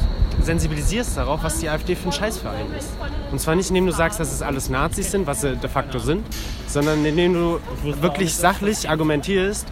sensibilisierst 0.42 1.18
darauf, 1.18 1.44
was 1.44 1.60
die 1.60 1.70
AfD 1.70 1.96
für 1.96 2.10
ein 2.10 2.12
Scheißverein 2.12 2.68
ist. 2.78 2.90
Und 3.32 3.40
zwar 3.40 3.56
nicht, 3.56 3.70
indem 3.70 3.86
du 3.86 3.92
sagst, 3.92 4.20
dass 4.20 4.32
es 4.32 4.42
alles 4.42 4.70
Nazis 4.70 5.12
sind, 5.12 5.28
was 5.28 5.42
sie 5.42 5.56
de 5.56 5.70
facto 5.70 6.00
sind, 6.00 6.26
sondern 6.68 7.06
indem 7.06 7.34
du 7.34 7.60
wirklich 8.02 8.36
sachlich 8.36 8.90
argumentierst, 8.90 9.68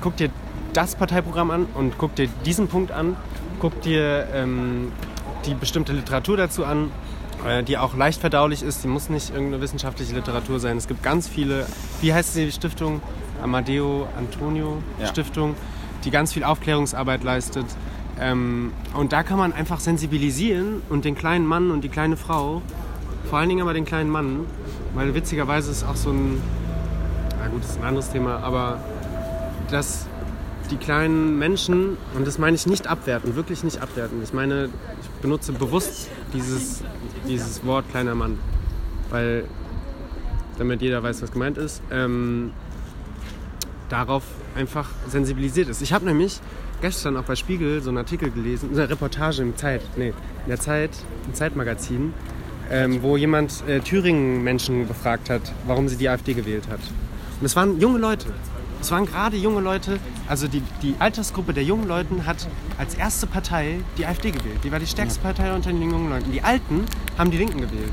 guck 0.00 0.16
dir 0.16 0.30
das 0.72 0.96
Parteiprogramm 0.96 1.50
an 1.50 1.66
und 1.74 1.98
guck 1.98 2.14
dir 2.14 2.28
diesen 2.44 2.68
Punkt 2.68 2.92
an, 2.92 3.16
guck 3.60 3.80
dir 3.82 4.28
ähm, 4.34 4.92
die 5.46 5.54
bestimmte 5.54 5.92
Literatur 5.92 6.36
dazu 6.36 6.64
an, 6.64 6.90
die 7.66 7.78
auch 7.78 7.94
leicht 7.96 8.20
verdaulich 8.20 8.62
ist. 8.62 8.84
Die 8.84 8.88
muss 8.88 9.10
nicht 9.10 9.30
irgendeine 9.30 9.60
wissenschaftliche 9.62 10.14
Literatur 10.14 10.60
sein. 10.60 10.76
Es 10.76 10.88
gibt 10.88 11.02
ganz 11.02 11.28
viele, 11.28 11.66
wie 12.00 12.12
heißt 12.14 12.36
die 12.36 12.50
Stiftung? 12.50 13.00
Amadeo 13.42 14.08
Antonio 14.16 14.78
Ja. 14.98 15.06
Stiftung, 15.08 15.54
die 16.04 16.10
ganz 16.10 16.32
viel 16.32 16.44
Aufklärungsarbeit 16.44 17.22
leistet. 17.22 17.66
Ähm, 18.20 18.72
und 18.94 19.12
da 19.12 19.22
kann 19.22 19.38
man 19.38 19.52
einfach 19.52 19.80
sensibilisieren 19.80 20.82
und 20.88 21.04
den 21.04 21.14
kleinen 21.16 21.46
Mann 21.46 21.70
und 21.70 21.82
die 21.82 21.88
kleine 21.88 22.16
Frau, 22.16 22.62
vor 23.28 23.38
allen 23.40 23.48
Dingen 23.48 23.60
aber 23.62 23.74
den 23.74 23.84
kleinen 23.84 24.08
Mann, 24.08 24.40
weil 24.94 25.14
witzigerweise 25.14 25.70
ist 25.70 25.84
auch 25.84 25.96
so 25.96 26.10
ein, 26.10 26.40
na 27.40 27.48
gut, 27.48 27.62
das 27.62 27.70
ist 27.70 27.78
ein 27.80 27.84
anderes 27.84 28.10
Thema, 28.10 28.38
aber 28.42 28.78
dass 29.70 30.06
die 30.70 30.76
kleinen 30.76 31.38
Menschen, 31.38 31.96
und 32.14 32.26
das 32.26 32.38
meine 32.38 32.56
ich 32.56 32.66
nicht 32.66 32.86
abwerten, 32.86 33.36
wirklich 33.36 33.64
nicht 33.64 33.80
abwerten, 33.80 34.22
ich 34.22 34.32
meine, 34.32 34.70
ich 35.00 35.08
benutze 35.20 35.52
bewusst 35.52 36.08
dieses, 36.32 36.82
dieses 37.28 37.64
Wort 37.64 37.88
kleiner 37.90 38.14
Mann, 38.14 38.38
weil 39.10 39.44
damit 40.58 40.82
jeder 40.82 41.02
weiß, 41.02 41.22
was 41.22 41.32
gemeint 41.32 41.58
ist, 41.58 41.82
ähm, 41.90 42.52
darauf 43.88 44.22
einfach 44.56 44.88
sensibilisiert 45.08 45.68
ist. 45.68 45.82
Ich 45.82 45.92
habe 45.92 46.04
nämlich 46.04 46.40
gestern 46.80 47.16
auch 47.16 47.24
bei 47.24 47.36
Spiegel 47.36 47.82
so 47.82 47.90
einen 47.90 47.98
Artikel 47.98 48.30
gelesen, 48.30 48.70
eine 48.72 48.88
Reportage 48.88 49.42
im 49.42 49.56
Zeit, 49.56 49.82
nee, 49.96 50.08
in 50.08 50.48
der 50.48 50.60
Zeit, 50.60 50.90
im 51.26 51.34
Zeitmagazin, 51.34 52.12
ähm, 52.70 53.02
wo 53.02 53.16
jemand 53.16 53.62
äh, 53.68 53.80
Thüringen-Menschen 53.80 54.86
befragt 54.86 55.30
hat, 55.30 55.42
warum 55.66 55.88
sie 55.88 55.96
die 55.96 56.08
AfD 56.08 56.34
gewählt 56.34 56.64
hat. 56.70 56.80
Und 57.40 57.46
es 57.46 57.56
waren 57.56 57.80
junge 57.80 57.98
Leute. 57.98 58.26
Es 58.84 58.90
waren 58.90 59.06
gerade 59.06 59.38
junge 59.38 59.62
Leute, 59.62 59.98
also 60.28 60.46
die, 60.46 60.62
die 60.82 60.94
Altersgruppe 60.98 61.54
der 61.54 61.64
jungen 61.64 61.88
Leuten 61.88 62.26
hat 62.26 62.46
als 62.76 62.94
erste 62.94 63.26
Partei 63.26 63.78
die 63.96 64.04
AfD 64.04 64.30
gewählt. 64.30 64.58
Die 64.62 64.70
war 64.70 64.78
die 64.78 64.86
stärkste 64.86 65.20
Partei 65.20 65.54
unter 65.54 65.72
den 65.72 65.80
jungen 65.90 66.10
Leuten. 66.10 66.30
Die 66.30 66.42
Alten 66.42 66.84
haben 67.16 67.30
die 67.30 67.38
Linken 67.38 67.62
gewählt. 67.62 67.92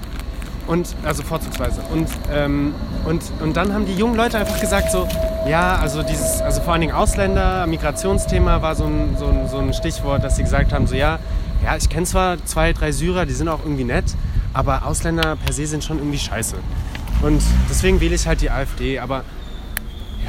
Und, 0.67 0.93
also 1.05 1.24
vorzugsweise. 1.24 1.81
Und, 1.93 2.10
ähm, 2.29 2.75
und, 3.05 3.24
und 3.39 3.55
dann 3.55 3.74
haben 3.74 3.86
die 3.86 3.93
jungen 3.93 4.17
Leute 4.17 4.38
einfach 4.38 4.60
gesagt 4.60 4.91
so, 4.91 5.07
ja, 5.48 5.77
also 5.77 6.03
dieses, 6.03 6.41
also 6.41 6.60
vor 6.60 6.74
allen 6.74 6.81
Dingen 6.81 6.93
Ausländer, 6.93 7.67
Migrationsthema 7.67 8.62
war 8.62 8.75
so 8.75 8.83
ein, 8.83 9.15
so 9.17 9.27
ein, 9.27 9.48
so 9.48 9.60
ein 9.60 9.74
Stichwort, 9.74 10.25
dass 10.25 10.36
sie 10.36 10.43
gesagt 10.43 10.74
haben, 10.74 10.88
so 10.88 10.95
ja, 10.95 11.19
ja, 11.63 11.77
ich 11.77 11.88
kenne 11.88 12.05
zwar 12.05 12.43
zwei, 12.43 12.74
drei 12.74 12.91
Syrer, 12.91 13.25
die 13.25 13.33
sind 13.33 13.48
auch 13.48 13.60
irgendwie 13.63 13.86
nett, 13.86 14.13
aber 14.51 14.86
Ausländer 14.86 15.38
per 15.38 15.53
se 15.53 15.67
sind 15.67 15.86
schon 15.86 16.00
irgendwie 16.00 16.19
scheiße. 16.19 16.57
Und 17.21 17.41
deswegen 17.69 18.01
wähle 18.01 18.15
ich 18.15 18.27
halt 18.27 18.41
die 18.41 18.50
AfD. 18.50 19.00
Aber 19.00 19.24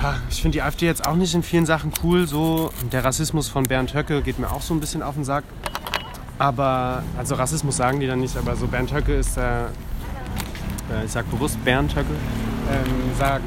ja, 0.03 0.17
ich 0.29 0.43
finde 0.43 0.57
die 0.57 0.63
AfD 0.63 0.87
jetzt 0.87 1.07
auch 1.07 1.15
nicht 1.15 1.35
in 1.35 1.43
vielen 1.43 1.67
Sachen 1.67 1.93
cool. 2.03 2.27
So 2.27 2.73
der 2.91 3.05
Rassismus 3.05 3.49
von 3.49 3.65
Bernd 3.65 3.95
Höcke 3.95 4.23
geht 4.23 4.39
mir 4.39 4.51
auch 4.51 4.63
so 4.63 4.75
ein 4.75 4.81
bisschen 4.81 5.03
auf 5.03 5.15
den 5.15 5.25
Sack. 5.25 5.45
Aber, 6.39 7.05
also 7.17 7.37
Rassismus 7.37 7.77
sagen 7.77 8.01
die 8.01 8.07
dann 8.09 8.21
nicht, 8.21 8.37
aber 8.37 8.57
so 8.57 8.67
Bernd 8.67 8.93
Höcke 8.93 9.15
ist 9.15 9.37
der, 9.37 9.71
äh, 10.91 11.05
ich 11.05 11.13
sag 11.13 11.31
bewusst 11.31 11.63
Bernd 11.65 11.95
Höcke, 11.95 12.11
ähm, 12.71 13.17
sagt 13.17 13.45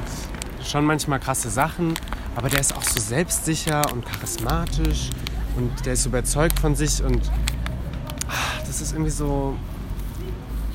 schon 0.63 0.85
manchmal 0.85 1.19
krasse 1.19 1.49
Sachen, 1.49 1.93
aber 2.35 2.49
der 2.49 2.61
ist 2.61 2.75
auch 2.75 2.83
so 2.83 3.01
selbstsicher 3.01 3.81
und 3.91 4.05
charismatisch 4.05 5.09
und 5.57 5.85
der 5.85 5.93
ist 5.93 6.05
überzeugt 6.05 6.59
von 6.59 6.75
sich 6.75 7.03
und 7.03 7.21
ach, 8.29 8.59
das 8.65 8.81
ist 8.81 8.93
irgendwie 8.93 9.11
so, 9.11 9.57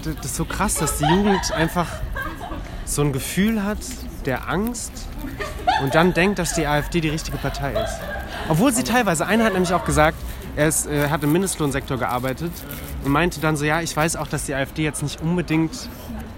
das 0.05 0.27
ist 0.27 0.37
so 0.37 0.45
krass, 0.45 0.75
dass 0.75 0.99
die 0.99 1.07
Jugend 1.07 1.53
einfach 1.53 1.89
so 2.85 3.03
ein 3.03 3.13
Gefühl 3.13 3.65
hat 3.65 3.79
der 4.27 4.49
Angst 4.49 4.93
und 5.83 5.95
dann 5.95 6.13
denkt, 6.15 6.39
dass 6.39 6.55
die 6.55 6.67
AfD 6.67 7.01
die 7.01 7.09
richtige 7.09 7.37
Partei 7.39 7.73
ist. 7.73 7.95
Obwohl 8.49 8.73
sie 8.73 8.83
teilweise, 8.85 9.27
einer 9.27 9.45
hat 9.45 9.53
nämlich 9.53 9.73
auch 9.73 9.85
gesagt, 9.85 10.17
er 10.57 10.69
ist, 10.69 10.87
äh, 10.87 11.09
hat 11.09 11.23
im 11.23 11.33
Mindestlohnsektor 11.33 11.97
gearbeitet 11.99 12.53
und 13.05 13.13
meinte 13.13 13.41
dann 13.41 13.57
so, 13.57 13.65
ja, 13.65 13.81
ich 13.81 13.97
weiß 13.97 14.17
auch, 14.17 14.27
dass 14.27 14.45
die 14.47 14.55
AfD 14.55 14.83
jetzt 14.83 15.03
nicht 15.03 15.21
unbedingt 15.21 15.89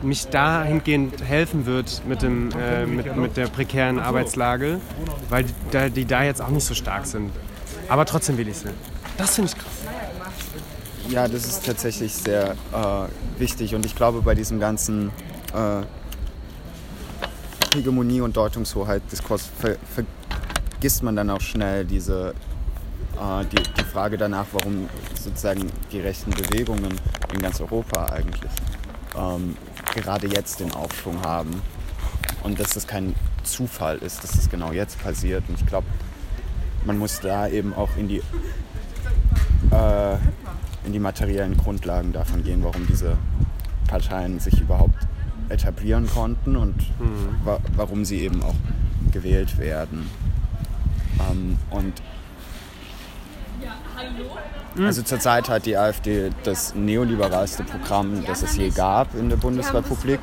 mich 0.02 0.26
dahingehend 0.28 1.22
helfen 1.25 1.64
wird 1.64 2.02
mit, 2.06 2.22
dem, 2.22 2.50
äh, 2.58 2.87
mit, 2.87 3.16
mit 3.16 3.37
der 3.37 3.46
prekären 3.46 3.99
Arbeitslage, 4.00 4.80
weil 5.28 5.44
die, 5.44 5.54
da- 5.70 5.88
die 5.88 6.04
da 6.04 6.22
jetzt 6.25 6.42
auch 6.42 6.49
nicht 6.49 6.64
so 6.66 6.75
stark 6.75 7.06
sind. 7.06 7.30
Aber 7.88 8.04
trotzdem 8.04 8.37
will 8.37 8.49
ich 8.49 8.58
sie. 8.58 8.70
Das 9.16 9.34
finde 9.37 9.50
ich 9.52 9.58
krass. 9.58 9.72
Ja, 11.08 11.28
das 11.28 11.44
ist 11.46 11.64
tatsächlich 11.66 12.14
sehr 12.14 12.52
äh, 12.72 13.40
wichtig 13.40 13.75
und 13.75 13.84
ich 13.87 13.94
glaube, 13.96 14.22
bei 14.22 14.34
diesem 14.34 14.61
ganzen 14.61 15.11
äh, 15.54 15.82
Hegemonie- 17.74 18.20
und 18.20 18.36
Deutungshoheit-Diskurs 18.36 19.48
ver 19.58 19.76
vergisst 19.94 21.02
man 21.02 21.16
dann 21.16 21.30
auch 21.30 21.40
schnell 21.40 21.84
diese, 21.84 22.34
äh, 23.18 23.44
die, 23.46 23.62
die 23.62 23.84
Frage 23.84 24.18
danach, 24.18 24.46
warum 24.52 24.88
sozusagen 25.14 25.70
die 25.90 26.00
rechten 26.00 26.32
Bewegungen 26.32 27.00
in 27.32 27.40
ganz 27.40 27.60
Europa 27.60 28.06
eigentlich 28.06 28.50
ähm, 29.16 29.56
gerade 29.94 30.26
jetzt 30.26 30.60
den 30.60 30.72
Aufschwung 30.72 31.22
haben 31.22 31.62
und 32.42 32.60
dass 32.60 32.74
das 32.74 32.86
kein 32.86 33.14
Zufall 33.44 33.98
ist, 33.98 34.22
dass 34.22 34.32
das 34.32 34.50
genau 34.50 34.72
jetzt 34.72 35.02
passiert. 35.02 35.44
Und 35.48 35.58
ich 35.58 35.66
glaube, 35.66 35.86
man 36.84 36.98
muss 36.98 37.20
da 37.20 37.48
eben 37.48 37.72
auch 37.74 37.96
in 37.96 38.08
die 38.08 38.22
äh, 39.70 40.16
in 40.84 40.92
die 40.92 40.98
materiellen 40.98 41.56
Grundlagen 41.56 42.12
davon 42.12 42.42
gehen, 42.42 42.62
warum 42.64 42.86
diese 42.86 43.16
Parteien 43.86 44.40
sich 44.40 44.60
überhaupt 44.60 45.06
etablieren 45.49 46.08
konnten 46.08 46.56
und 46.56 46.75
wa 47.44 47.58
warum 47.76 48.04
sie 48.04 48.20
eben 48.20 48.42
auch 48.42 48.54
gewählt 49.11 49.58
werden. 49.58 50.08
Ähm, 51.30 51.58
und 51.70 52.02
also 54.78 55.02
zurzeit 55.02 55.49
hat 55.49 55.66
die 55.66 55.76
AfD 55.76 56.30
das 56.44 56.75
neoliberalste 56.75 57.62
Programm, 57.62 58.25
das 58.25 58.42
es 58.42 58.56
je 58.56 58.70
gab 58.70 59.14
in 59.14 59.28
der 59.28 59.37
Bundesrepublik. 59.37 60.20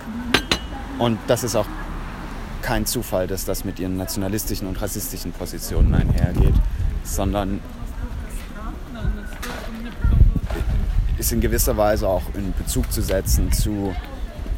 Und 0.97 1.19
das 1.27 1.43
ist 1.43 1.55
auch 1.55 1.67
kein 2.61 2.85
Zufall, 2.85 3.27
dass 3.27 3.45
das 3.45 3.63
mit 3.63 3.79
ihren 3.79 3.95
nationalistischen 3.95 4.67
und 4.67 4.81
rassistischen 4.81 5.31
Positionen 5.31 5.93
einhergeht, 5.93 6.55
sondern 7.03 7.61
ist 11.17 11.31
in 11.31 11.41
gewisser 11.41 11.77
Weise 11.77 12.07
auch 12.07 12.23
in 12.33 12.53
Bezug 12.53 12.91
zu 12.91 13.01
setzen 13.01 13.51
zu 13.51 13.93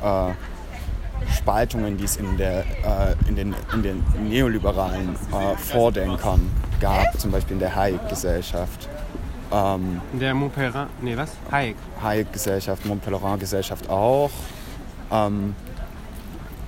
äh, 0.04 1.32
Spaltungen, 1.38 1.98
die 1.98 2.06
es 2.06 2.18
in, 2.18 2.38
der, 2.38 2.60
äh, 2.60 3.30
in, 3.30 3.36
den, 3.36 3.56
in 3.74 3.84
den 3.84 4.04
neoliberalen 4.28 5.16
äh, 5.32 5.56
Vordenkern 5.58 6.50
gab, 6.80 7.20
zum 7.20 7.32
Beispiel 7.32 7.54
in 7.54 7.60
der 7.60 7.76
Hayek-Gesellschaft. 7.76 8.90
Ähm, 9.54 10.02
Der 10.20 10.34
Montpellier, 10.34 10.88
nee, 11.02 11.16
was? 11.16 11.32
Hayek. 11.52 11.76
Hayek-Gesellschaft, 12.02 12.86
Montpellerin-Gesellschaft 12.86 13.90
auch. 13.90 14.32
Ähm, 15.12 15.56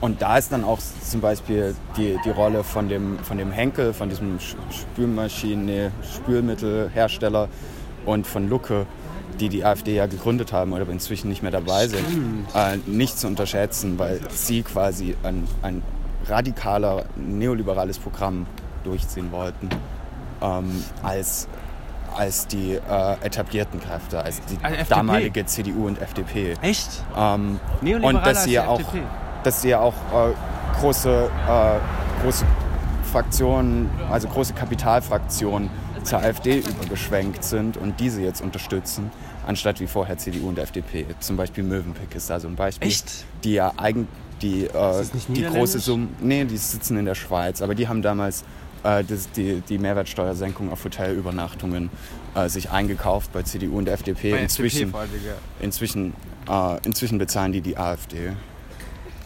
und 0.02 0.22
da 0.22 0.38
ist 0.38 0.52
dann 0.52 0.66
auch 0.66 0.80
zum 0.80 1.22
Beispiel 1.22 1.76
die, 1.98 2.18
die 2.26 2.30
Rolle 2.30 2.64
von 2.64 2.90
dem, 2.90 3.18
von 3.20 3.38
dem 3.38 3.52
Henkel, 3.52 3.94
von 3.94 4.10
diesem 4.10 4.38
Sch- 4.38 4.56
Spülmaschinen-, 4.70 5.66
nee, 5.66 5.90
Spülmittelhersteller 6.16 7.48
und 8.06 8.28
von 8.28 8.50
Lucke, 8.50 8.86
die 9.40 9.50
die 9.50 9.66
AfD 9.66 9.96
ja 9.96 10.06
gegründet 10.06 10.54
haben 10.54 10.74
oder 10.74 10.88
inzwischen 10.90 11.30
nicht 11.30 11.42
mehr 11.42 11.52
dabei 11.52 11.88
sind, 11.88 12.04
äh, 12.56 12.78
nicht 12.86 13.18
zu 13.18 13.28
unterschätzen, 13.28 13.98
weil 14.00 14.20
sie 14.30 14.64
quasi 14.64 15.16
ein, 15.24 15.48
ein 15.62 15.82
radikaler 16.26 17.06
neoliberales 17.16 18.00
Programm 18.00 18.46
durchziehen 18.84 19.32
wollten 19.32 19.70
ähm, 20.42 20.84
als, 21.02 21.48
als 22.16 22.48
die 22.48 22.74
äh, 22.74 23.14
etablierten 23.24 23.80
Kräfte, 23.82 24.22
als 24.22 24.42
die 24.46 24.58
Als 24.64 24.74
FDP? 24.74 24.90
damalige 24.96 25.46
CDU 25.46 25.88
und 25.88 26.02
FDP. 26.02 26.54
Echt? 26.62 27.04
Ähm, 27.18 27.60
und 27.82 28.14
dass 28.26 28.44
sie 28.44 28.54
ja 28.54 28.68
auch, 28.68 28.80
FDP. 28.80 29.04
dass 29.44 29.62
sie 29.62 29.70
ja 29.70 29.80
auch 29.80 29.94
äh, 29.94 30.34
große, 30.80 31.30
äh, 31.48 32.24
große 32.24 32.46
Fraktionen, 33.12 33.90
also 34.10 34.28
große 34.28 34.54
Kapitalfraktionen 34.54 35.70
zur 36.04 36.20
AfD 36.20 36.60
übergeschwenkt 36.60 37.44
sind 37.44 37.78
und 37.78 38.00
diese 38.00 38.22
jetzt 38.22 38.42
unterstützen, 38.42 39.12
anstatt 39.46 39.80
wie 39.80 39.88
vorher 39.88 40.18
CDU 40.18 40.50
und 40.50 40.60
FDP. 40.60 41.06
Zum 41.20 41.38
Beispiel 41.38 41.64
Mövenpick 41.64 42.16
ist 42.16 42.30
da 42.30 42.40
so 42.40 42.48
ein 42.48 42.56
Beispiel. 42.56 42.88
Echt? 42.88 43.26
Die 43.44 43.54
ja 43.54 43.74
eigentlich 43.78 44.08
die, 44.42 44.66
äh, 44.66 45.06
die 45.30 45.44
große? 45.44 45.80
Summe, 45.80 46.10
nee, 46.22 46.44
die 46.46 46.58
sitzen 46.58 46.98
in 46.98 47.06
der 47.06 47.16
Schweiz, 47.16 47.62
aber 47.62 47.76
die 47.76 47.88
haben 47.88 48.02
damals 48.02 48.44
äh, 48.84 49.04
das, 49.04 49.32
die, 49.32 49.62
die 49.62 49.78
Mehrwertsteuersenkung 49.78 50.72
auf 50.72 50.84
Hotelübernachtungen 50.84 51.90
äh, 52.36 52.50
sich 52.50 52.70
eingekauft 52.70 53.32
bei 53.32 53.44
CDU 53.44 53.78
und 53.78 53.88
FDP. 53.88 54.32
Bei 54.32 54.40
inzwischen, 54.40 54.94
FDP 54.94 55.34
inzwischen, 55.62 56.14
äh, 56.50 56.78
inzwischen 56.86 57.18
bezahlen 57.18 57.54
die 57.54 57.62
die 57.62 57.78
AfD. 57.78 58.34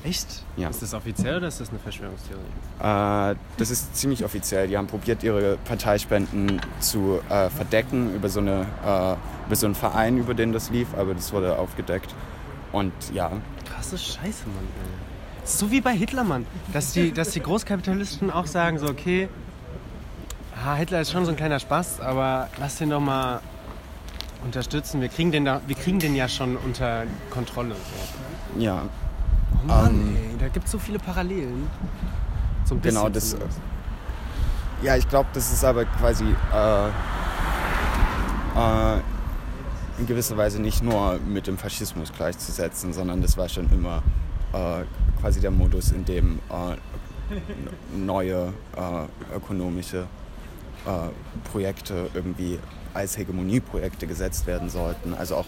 Echt? 0.08 0.44
Ja. 0.56 0.70
Ist 0.70 0.82
das 0.82 0.94
offiziell 0.94 1.38
oder 1.38 1.48
ist 1.48 1.60
das 1.60 1.70
eine 1.70 1.80
Verschwörungstheorie? 1.80 2.42
Äh, 2.80 3.36
das 3.58 3.70
ist 3.72 3.96
ziemlich 3.96 4.24
offiziell. 4.24 4.68
Die 4.68 4.78
haben 4.78 4.88
probiert, 4.88 5.24
ihre 5.24 5.58
Parteispenden 5.66 6.62
zu 6.80 7.20
äh, 7.30 7.50
verdecken 7.50 8.16
über 8.16 8.30
so, 8.30 8.40
eine, 8.40 8.62
äh, 8.86 9.46
über 9.48 9.56
so 9.56 9.66
einen 9.66 9.76
Verein, 9.76 10.18
über 10.18 10.34
den 10.34 10.54
das 10.54 10.70
lief, 10.70 10.88
aber 10.98 11.14
das 11.14 11.34
wurde 11.34 11.58
aufgedeckt. 11.58 12.14
Und 12.72 12.94
ja, 13.14 13.32
Krasse 13.66 13.98
Scheiße, 13.98 14.46
Mann. 14.48 14.68
Ey. 14.84 15.46
So 15.46 15.72
wie 15.72 15.82
bei 15.82 15.94
Hitler, 15.94 16.24
Mann. 16.24 16.46
Dass 16.74 16.94
die, 16.94 17.12
dass 17.12 17.32
die 17.32 17.40
Großkapitalisten 17.42 18.32
auch 18.32 18.48
sagen, 18.48 18.80
so, 18.80 18.88
okay, 18.88 19.30
ah, 20.66 20.76
Hitler 20.76 21.02
ist 21.02 21.12
schon 21.12 21.26
so 21.26 21.32
ein 21.32 21.38
kleiner 21.38 21.60
Spaß, 21.60 22.02
aber 22.02 22.50
lass 22.60 22.78
den 22.78 22.90
doch 22.90 23.00
mal 23.00 23.40
unterstützen. 24.44 25.02
Wir 25.02 25.10
kriegen 25.10 25.32
den, 25.32 25.46
da, 25.46 25.62
wir 25.68 25.76
kriegen 25.76 26.00
den 26.00 26.16
ja 26.16 26.28
schon 26.28 26.58
unter 26.58 27.04
Kontrolle. 27.30 27.76
So. 27.76 28.62
ja, 28.62 28.84
Oh 29.54 29.66
Mann, 29.68 29.90
Ähm, 29.90 30.16
ey, 30.16 30.38
da 30.40 30.48
gibt 30.48 30.66
es 30.66 30.72
so 30.72 30.80
viele 30.80 31.00
Parallelen. 31.00 31.68
Ein 32.70 32.80
bisschen 32.80 32.82
genau. 32.82 33.10
Das, 33.10 33.30
zumindest. 33.32 33.60
ja, 34.82 34.96
ich 34.98 35.08
glaube, 35.08 35.30
das 35.34 35.52
ist 35.52 35.64
aber 35.64 35.86
quasi 35.86 36.26
äh, 36.54 36.88
äh, 38.58 39.00
in 40.00 40.06
gewisser 40.06 40.38
Weise 40.38 40.62
nicht 40.62 40.84
nur 40.84 41.20
mit 41.20 41.48
dem 41.48 41.58
Faschismus 41.58 42.12
gleichzusetzen, 42.14 42.94
sondern 42.94 43.22
das 43.22 43.38
war 43.38 43.50
schon 43.50 43.72
immer 43.72 44.04
äh, 44.54 44.84
quasi 45.22 45.40
der 45.40 45.52
Modus, 45.52 45.92
in 45.92 46.06
dem 46.06 46.40
äh, 46.50 46.76
neue 47.98 48.54
äh, 48.76 49.36
ökonomische 49.36 50.06
äh, 50.86 51.50
Projekte 51.52 52.10
irgendwie 52.14 52.60
als 52.94 53.18
Hegemonieprojekte 53.18 54.08
gesetzt 54.08 54.46
werden 54.48 54.70
sollten. 54.70 55.14
Also 55.14 55.36
auch, 55.38 55.46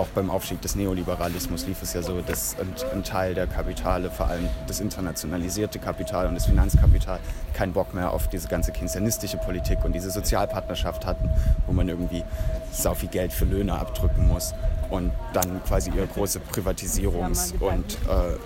auch 0.00 0.08
beim 0.08 0.30
Aufstieg 0.30 0.62
des 0.62 0.76
Neoliberalismus 0.76 1.66
lief 1.66 1.82
es 1.82 1.92
ja 1.92 2.02
so, 2.02 2.22
dass 2.22 2.56
ein, 2.58 2.72
ein 2.92 3.04
Teil 3.04 3.34
der 3.34 3.46
Kapitale, 3.46 4.10
vor 4.10 4.28
allem 4.28 4.48
das 4.66 4.80
internationalisierte 4.80 5.78
Kapital 5.78 6.26
und 6.26 6.34
das 6.34 6.46
Finanzkapital, 6.46 7.20
keinen 7.52 7.74
Bock 7.74 7.92
mehr 7.92 8.10
auf 8.10 8.28
diese 8.28 8.48
ganze 8.48 8.72
keynesianistische 8.72 9.36
Politik 9.36 9.84
und 9.84 9.92
diese 9.92 10.10
Sozialpartnerschaft 10.10 11.04
hatten, 11.04 11.28
wo 11.66 11.72
man 11.72 11.86
irgendwie 11.88 12.24
sau 12.72 12.94
viel 12.94 13.10
Geld 13.10 13.32
für 13.32 13.44
Löhne 13.44 13.78
abdrücken 13.78 14.26
muss 14.26 14.54
und 14.88 15.12
dann 15.34 15.62
quasi 15.64 15.90
ihre 15.90 16.06
große 16.06 16.40
Privatisierungs- 16.50 17.52
und 17.60 17.98
äh, 18.08 18.38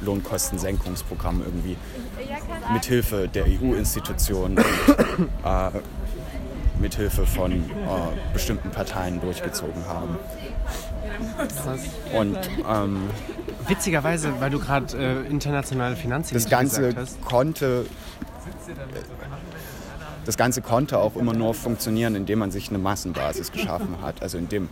Lohnkostensenkungsprogramm 0.00 1.42
irgendwie 1.44 1.76
mithilfe 2.72 3.28
der 3.28 3.44
EU-Institutionen 3.44 4.58
äh, 4.58 4.62
mithilfe 6.80 7.26
von 7.26 7.52
äh, 7.52 7.62
bestimmten 8.32 8.70
Parteien 8.70 9.20
durchgezogen 9.20 9.86
haben. 9.86 10.18
Und 12.14 12.38
ähm, 12.68 13.10
Witzigerweise, 13.66 14.32
weil 14.40 14.50
du 14.50 14.58
gerade 14.58 14.96
äh, 14.96 15.26
internationale 15.28 15.96
Finanzkrise 15.96 16.44
das 16.44 16.50
Ganze 16.50 16.94
konnte 17.24 17.84
das 20.24 20.36
Ganze 20.36 20.60
konnte 20.60 20.98
auch 20.98 21.16
immer 21.16 21.32
nur 21.32 21.54
funktionieren, 21.54 22.14
indem 22.14 22.40
man 22.40 22.50
sich 22.50 22.68
eine 22.68 22.76
Massenbasis 22.76 23.50
geschaffen 23.50 24.02
hat. 24.02 24.20
Also 24.20 24.36
indem 24.36 24.68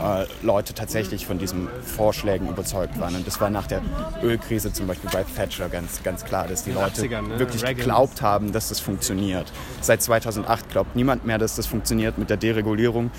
äh, 0.00 0.26
Leute 0.42 0.74
tatsächlich 0.74 1.26
von 1.26 1.38
diesen 1.38 1.68
Vorschlägen 1.82 2.48
überzeugt 2.48 2.98
waren. 2.98 3.14
Und 3.14 3.26
das 3.26 3.40
war 3.40 3.50
nach 3.50 3.66
der 3.66 3.82
Ölkrise 4.22 4.72
zum 4.72 4.86
Beispiel 4.86 5.10
bei 5.10 5.24
Thatcher 5.24 5.68
ganz, 5.68 6.02
ganz 6.02 6.24
klar, 6.24 6.48
dass 6.48 6.64
die 6.64 6.72
Leute 6.72 7.02
80ern, 7.02 7.28
ne? 7.28 7.38
wirklich 7.38 7.62
Reagan. 7.62 7.76
geglaubt 7.76 8.22
haben, 8.22 8.52
dass 8.52 8.68
das 8.68 8.80
funktioniert. 8.80 9.52
Seit 9.80 10.02
2008 10.02 10.68
glaubt 10.70 10.96
niemand 10.96 11.24
mehr, 11.24 11.38
dass 11.38 11.56
das 11.56 11.66
funktioniert 11.66 12.18
mit 12.18 12.30
der 12.30 12.36
Deregulierung. 12.36 13.10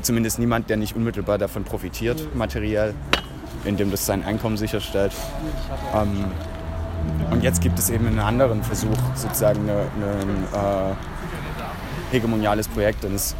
Zumindest 0.00 0.38
niemand, 0.38 0.70
der 0.70 0.78
nicht 0.78 0.96
unmittelbar 0.96 1.36
davon 1.36 1.64
profitiert, 1.64 2.34
materiell, 2.34 2.94
indem 3.64 3.90
das 3.90 4.06
sein 4.06 4.24
Einkommen 4.24 4.56
sicherstellt. 4.56 5.12
Ähm, 5.94 6.24
und 7.30 7.42
jetzt 7.42 7.60
gibt 7.60 7.78
es 7.78 7.90
eben 7.90 8.06
einen 8.06 8.20
anderen 8.20 8.62
Versuch, 8.62 8.96
sozusagen 9.14 9.68
eine, 9.68 9.82
äh, 10.52 10.94
hegemoniales 12.12 12.68
Projekt. 12.68 13.04
Und 13.04 13.14
es, 13.14 13.34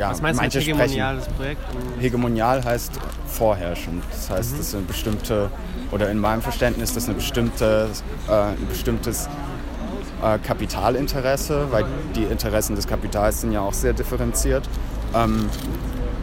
ja, 0.00 0.10
Was 0.10 0.22
meinst 0.22 0.40
du 0.40 0.44
mit 0.44 0.52
sprechen- 0.52 0.78
hegemoniales 0.78 1.26
Projekt? 1.28 1.62
Hegemonial 2.00 2.64
heißt 2.64 2.92
vorherrschend. 3.26 4.02
Das 4.10 4.30
heißt, 4.30 4.52
das 4.54 4.60
ist 4.60 4.74
eine 4.74 4.84
bestimmte, 4.84 5.50
oder 5.92 6.10
in 6.10 6.18
meinem 6.18 6.42
Verständnis, 6.42 6.94
das 6.94 7.04
ist 7.04 7.08
eine 7.10 7.16
bestimmte, 7.18 7.88
äh, 8.28 8.32
ein 8.32 8.66
bestimmtes 8.68 9.28
äh, 10.22 10.38
Kapitalinteresse, 10.38 11.66
weil 11.70 11.84
die 12.16 12.24
Interessen 12.24 12.74
des 12.76 12.86
Kapitals 12.86 13.42
sind 13.42 13.52
ja 13.52 13.60
auch 13.60 13.72
sehr 13.74 13.92
differenziert, 13.92 14.68
ähm, 15.14 15.48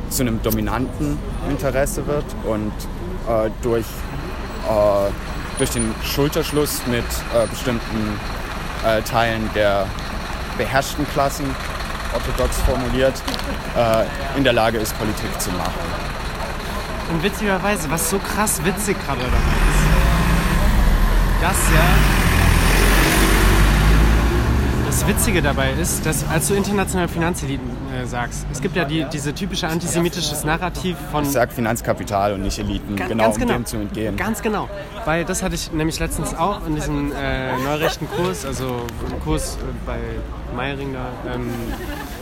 zu 0.09 0.23
einem 0.23 0.41
dominanten 0.41 1.17
Interesse 1.49 2.05
wird 2.07 2.25
und 2.45 2.71
äh, 3.29 3.49
durch, 3.61 3.85
äh, 4.67 5.11
durch 5.57 5.69
den 5.71 5.93
Schulterschluss 6.03 6.81
mit 6.87 7.03
äh, 7.03 7.45
bestimmten 7.47 8.19
äh, 8.85 9.01
Teilen 9.01 9.49
der 9.53 9.85
beherrschten 10.57 11.05
Klassen, 11.13 11.45
orthodox 12.13 12.57
formuliert, 12.61 13.13
äh, 13.75 14.37
in 14.37 14.43
der 14.43 14.53
Lage 14.53 14.77
ist, 14.77 14.97
Politik 14.97 15.39
zu 15.39 15.51
machen. 15.51 15.73
Und 17.11 17.23
witzigerweise, 17.23 17.89
was 17.89 18.09
so 18.09 18.19
krass 18.19 18.63
witzig 18.63 18.97
gerade 19.05 19.21
dabei 19.21 19.37
ist, 19.37 19.87
dass 21.41 21.57
ja. 21.73 22.16
Das 24.99 25.07
Witzige 25.07 25.43
dabei 25.43 25.73
ist, 25.73 26.07
dass 26.07 26.27
als 26.27 26.47
du 26.47 26.55
internationale 26.55 27.07
Finanzeliten 27.07 27.69
äh, 27.93 28.07
sagst, 28.07 28.47
es 28.51 28.61
gibt 28.61 28.75
ja 28.75 28.83
die, 28.83 29.05
diese 29.13 29.31
typische 29.31 29.67
antisemitisches 29.67 30.43
Narrativ 30.43 30.97
von 31.11 31.23
Ich 31.23 31.29
sage 31.29 31.51
Finanzkapital 31.53 32.33
und 32.33 32.41
nicht 32.41 32.57
Eliten, 32.57 32.95
Ga- 32.95 33.05
genau, 33.05 33.29
um 33.29 33.47
dem 33.47 33.65
zu 33.65 33.77
entgehen. 33.77 34.17
Ganz 34.17 34.41
genau. 34.41 34.67
Weil 35.05 35.23
das 35.23 35.43
hatte 35.43 35.53
ich 35.53 35.71
nämlich 35.71 35.99
letztens 35.99 36.33
auch 36.33 36.65
in 36.65 36.73
diesem 36.73 37.11
äh, 37.11 37.55
neurechten 37.59 38.09
Kurs, 38.09 38.43
also 38.43 38.81
im 39.11 39.19
Kurs 39.21 39.57
äh, 39.57 39.59
bei 39.85 39.99
Meiring 40.55 40.93
da, 40.93 41.31
ähm, 41.31 41.51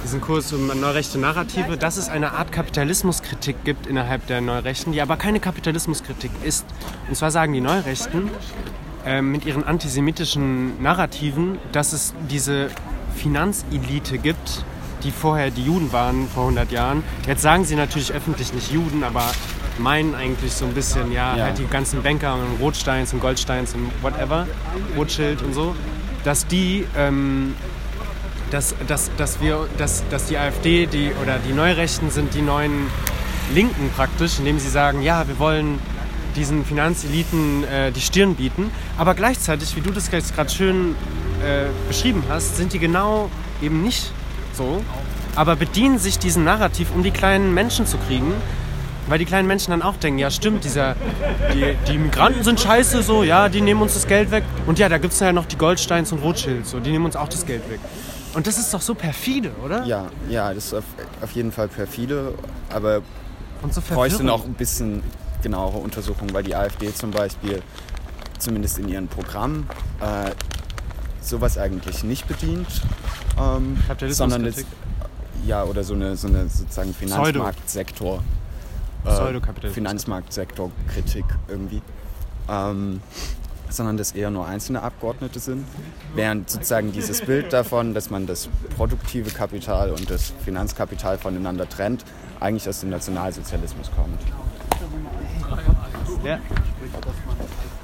diesen 0.04 0.20
Kurs 0.20 0.52
um 0.52 0.68
neurechte 0.68 1.18
Narrative, 1.18 1.78
dass 1.78 1.96
es 1.96 2.10
eine 2.10 2.34
Art 2.34 2.52
Kapitalismuskritik 2.52 3.64
gibt 3.64 3.88
innerhalb 3.88 4.28
der 4.28 4.42
Neurechten, 4.42 4.92
die 4.92 5.02
aber 5.02 5.16
keine 5.16 5.40
Kapitalismuskritik 5.40 6.32
ist. 6.44 6.66
Und 7.08 7.16
zwar 7.16 7.32
sagen 7.32 7.54
die 7.54 7.62
Neurechten 7.62 8.30
ähm, 9.06 9.32
mit 9.32 9.46
ihren 9.46 9.64
antisemitischen 9.64 10.82
Narrativen, 10.82 11.58
dass 11.72 11.94
es 11.94 12.14
diese 12.30 12.70
Finanzelite 13.16 14.18
gibt, 14.18 14.64
die 15.04 15.12
vorher 15.12 15.52
die 15.52 15.64
Juden 15.66 15.92
waren 15.92 16.28
vor 16.28 16.44
100 16.44 16.72
Jahren. 16.72 17.04
Jetzt 17.28 17.42
sagen 17.42 17.66
sie 17.66 17.76
natürlich 17.76 18.12
öffentlich 18.14 18.54
nicht 18.54 18.72
Juden, 18.72 19.04
aber 19.04 19.24
meinen 19.78 20.16
eigentlich 20.16 20.54
so 20.54 20.66
ein 20.66 20.74
bisschen, 20.74 21.12
ja, 21.12 21.36
Ja. 21.36 21.44
halt 21.46 21.58
die 21.60 21.68
ganzen 21.68 22.02
Banker 22.02 22.36
und 22.36 22.62
Rothsteins 22.62 23.14
und 23.14 23.20
Goldsteins 23.20 23.74
und 23.74 23.92
whatever, 24.02 24.48
Rothschild 24.98 25.42
und 25.44 25.54
so, 25.54 25.76
dass 26.24 26.48
die, 26.48 26.88
ähm, 26.98 27.56
dass, 28.52 28.74
dass, 28.88 29.12
dass 29.18 29.42
wir, 29.42 29.68
dass, 29.78 30.04
dass 30.10 30.28
die 30.28 30.38
AfD 30.38 30.86
die, 30.88 31.12
oder 31.22 31.40
die 31.40 31.54
Neurechten 31.54 32.10
sind 32.10 32.34
die 32.34 32.42
neuen 32.42 32.88
Linken 33.54 33.90
praktisch, 33.96 34.40
indem 34.40 34.60
sie 34.60 34.70
sagen, 34.70 35.02
ja, 35.02 35.28
wir 35.28 35.38
wollen 35.40 35.78
diesen 36.36 36.66
Finanzeliten 36.66 37.64
äh, 37.64 37.92
die 37.92 38.02
Stirn 38.02 38.36
bieten, 38.36 38.72
aber 38.98 39.16
gleichzeitig, 39.16 39.76
wie 39.76 39.82
du 39.82 39.92
das 39.92 40.12
jetzt 40.12 40.36
gerade 40.36 40.50
schön 40.50 40.96
äh, 41.44 41.66
beschrieben 41.88 42.24
hast, 42.30 42.58
sind 42.58 42.74
die 42.74 42.80
genau 42.80 43.30
eben 43.62 43.84
nicht 43.84 44.12
so, 44.54 44.82
aber 45.36 45.56
bedienen 45.56 46.00
sich 46.00 46.18
diesen 46.20 46.44
Narrativ, 46.44 46.90
um 46.96 47.04
die 47.04 47.12
kleinen 47.12 47.54
Menschen 47.54 47.86
zu 47.86 47.98
kriegen, 47.98 48.34
weil 49.08 49.20
die 49.20 49.26
kleinen 49.26 49.48
Menschen 49.48 49.72
dann 49.72 49.82
auch 49.82 49.98
denken, 49.98 50.20
ja 50.20 50.32
stimmt, 50.32 50.64
dieser, 50.64 50.96
die, 51.54 51.76
die 51.88 51.98
Migranten 51.98 52.44
sind 52.44 52.60
scheiße, 52.60 53.04
so, 53.04 53.24
ja, 53.24 53.50
die 53.50 53.62
nehmen 53.62 53.82
uns 53.82 53.94
das 53.94 54.08
Geld 54.08 54.32
weg. 54.32 54.44
Und 54.66 54.80
ja, 54.80 54.90
da 54.90 54.98
gibt 54.98 55.14
es 55.14 55.20
ja 55.20 55.32
noch 55.32 55.46
die 55.46 55.58
Goldsteins 55.58 56.12
und 56.12 56.20
Rothschilds, 56.20 56.72
so, 56.72 56.80
die 56.80 56.92
nehmen 56.92 57.06
uns 57.06 57.16
auch 57.16 57.30
das 57.30 57.46
Geld 57.46 57.70
weg. 57.70 57.80
Und 58.34 58.48
das 58.48 58.58
ist 58.58 58.74
doch 58.74 58.82
so 58.82 58.96
perfide, 58.96 59.52
oder? 59.64 59.86
Ja, 59.86 60.08
ja, 60.30 60.54
das 60.54 60.66
ist 60.66 60.74
auf, 60.74 60.84
auf 61.22 61.32
jeden 61.32 61.52
Fall 61.52 61.68
perfide, 61.68 62.34
aber 62.70 63.02
Und 63.62 63.74
so 63.74 63.82
bräuchte 63.82 64.24
noch 64.24 64.46
ein 64.46 64.54
bisschen 64.54 65.04
genauere 65.46 65.78
Untersuchung, 65.78 66.34
weil 66.34 66.42
die 66.42 66.56
AfD 66.56 66.92
zum 66.92 67.12
Beispiel 67.12 67.62
zumindest 68.40 68.80
in 68.80 68.90
ihrem 68.90 69.08
Programm 69.08 69.68
äh, 70.02 70.32
sowas 71.22 71.60
eigentlich 71.60 72.04
nicht 72.04 72.28
bedient, 72.28 72.68
ähm, 73.38 73.78
sondern 74.10 74.44
Kapitalismuskritik. 74.44 74.66
ja 75.46 75.64
oder 75.64 75.84
so 75.84 75.94
eine, 75.94 76.18
so 76.18 76.28
eine 76.28 76.50
sozusagen 76.50 76.96
Finanzmarktsektor, 76.96 78.24
äh, 79.06 79.08
Pseudokapitalismus. 79.08 79.74
Finanzmarktsektorkritik 79.76 81.26
irgendwie. 81.48 81.84
Ähm, 82.50 83.02
sondern 83.70 83.98
dass 83.98 84.12
eher 84.14 84.32
nur 84.32 84.48
einzelne 84.48 84.82
Abgeordnete 84.82 85.40
sind. 85.40 85.66
Während 86.16 86.50
sozusagen 86.50 86.92
dieses 86.92 87.22
Bild 87.22 87.52
davon, 87.54 87.94
dass 87.94 88.10
man 88.10 88.26
das 88.26 88.50
produktive 88.78 89.30
Kapital 89.32 89.92
und 89.92 90.10
das 90.10 90.34
Finanzkapital 90.44 91.18
voneinander 91.18 91.68
trennt, 91.68 92.04
eigentlich 92.40 92.68
aus 92.70 92.80
dem 92.82 92.90
Nationalsozialismus 92.90 93.92
kommt. 93.96 94.20
Ja. 96.24 96.40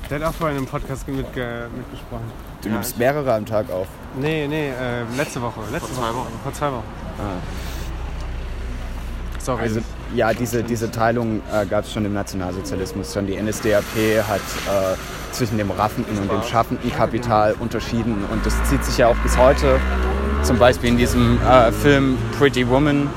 Der 0.10 0.19
hat 0.19 0.27
auch 0.27 0.34
vorhin 0.34 0.58
im 0.58 0.65
Podcast 0.65 1.08
mitge 1.08 1.67
mitgesprochen. 1.75 2.25
Du 2.62 2.67
Ja, 2.69 2.75
nimmst 2.75 2.97
mehrere 2.97 3.34
am 3.34 3.45
Tag 3.45 3.71
auf. 3.71 3.88
Nee, 4.19 4.47
nee, 4.47 4.69
äh, 4.69 5.04
letzte 5.15 5.41
Woche. 5.41 5.62
Letzte 5.71 5.93
Vor 5.93 6.04
zwei 6.04 6.10
Woche. 6.10 6.17
Wochen. 6.25 6.39
Vor 6.43 6.54
zwei 6.54 6.71
Wochen. 6.71 6.84
Sorry. 9.39 9.62
Also 9.62 9.80
ja, 10.13 10.34
diese, 10.34 10.63
diese 10.63 10.91
Teilung 10.91 11.41
äh, 11.51 11.65
gab 11.65 11.86
es 11.86 11.93
schon 11.93 12.06
im 12.06 12.13
Nationalsozialismus. 12.13 13.13
Schon 13.13 13.25
die 13.27 13.41
NSDAP 13.41 13.84
hat 14.27 14.39
äh, 14.39 14.95
zwischen 15.32 15.58
dem 15.58 15.71
raffenden 15.71 16.17
und 16.19 16.30
dem 16.32 16.43
schaffenden 16.43 16.91
Kapital 16.91 17.56
unterschieden. 17.60 18.25
Und 18.32 18.45
das 18.45 18.54
zieht 18.65 18.84
sich 18.84 18.97
ja 18.97 19.08
auch 19.08 19.15
bis 19.17 19.38
heute. 19.38 19.80
Zum 20.43 20.58
Beispiel 20.60 20.89
in 20.89 20.97
diesem 20.97 21.39
äh, 21.41 21.71
Film 21.71 22.17
Pretty 22.38 22.67
Woman 22.67 23.10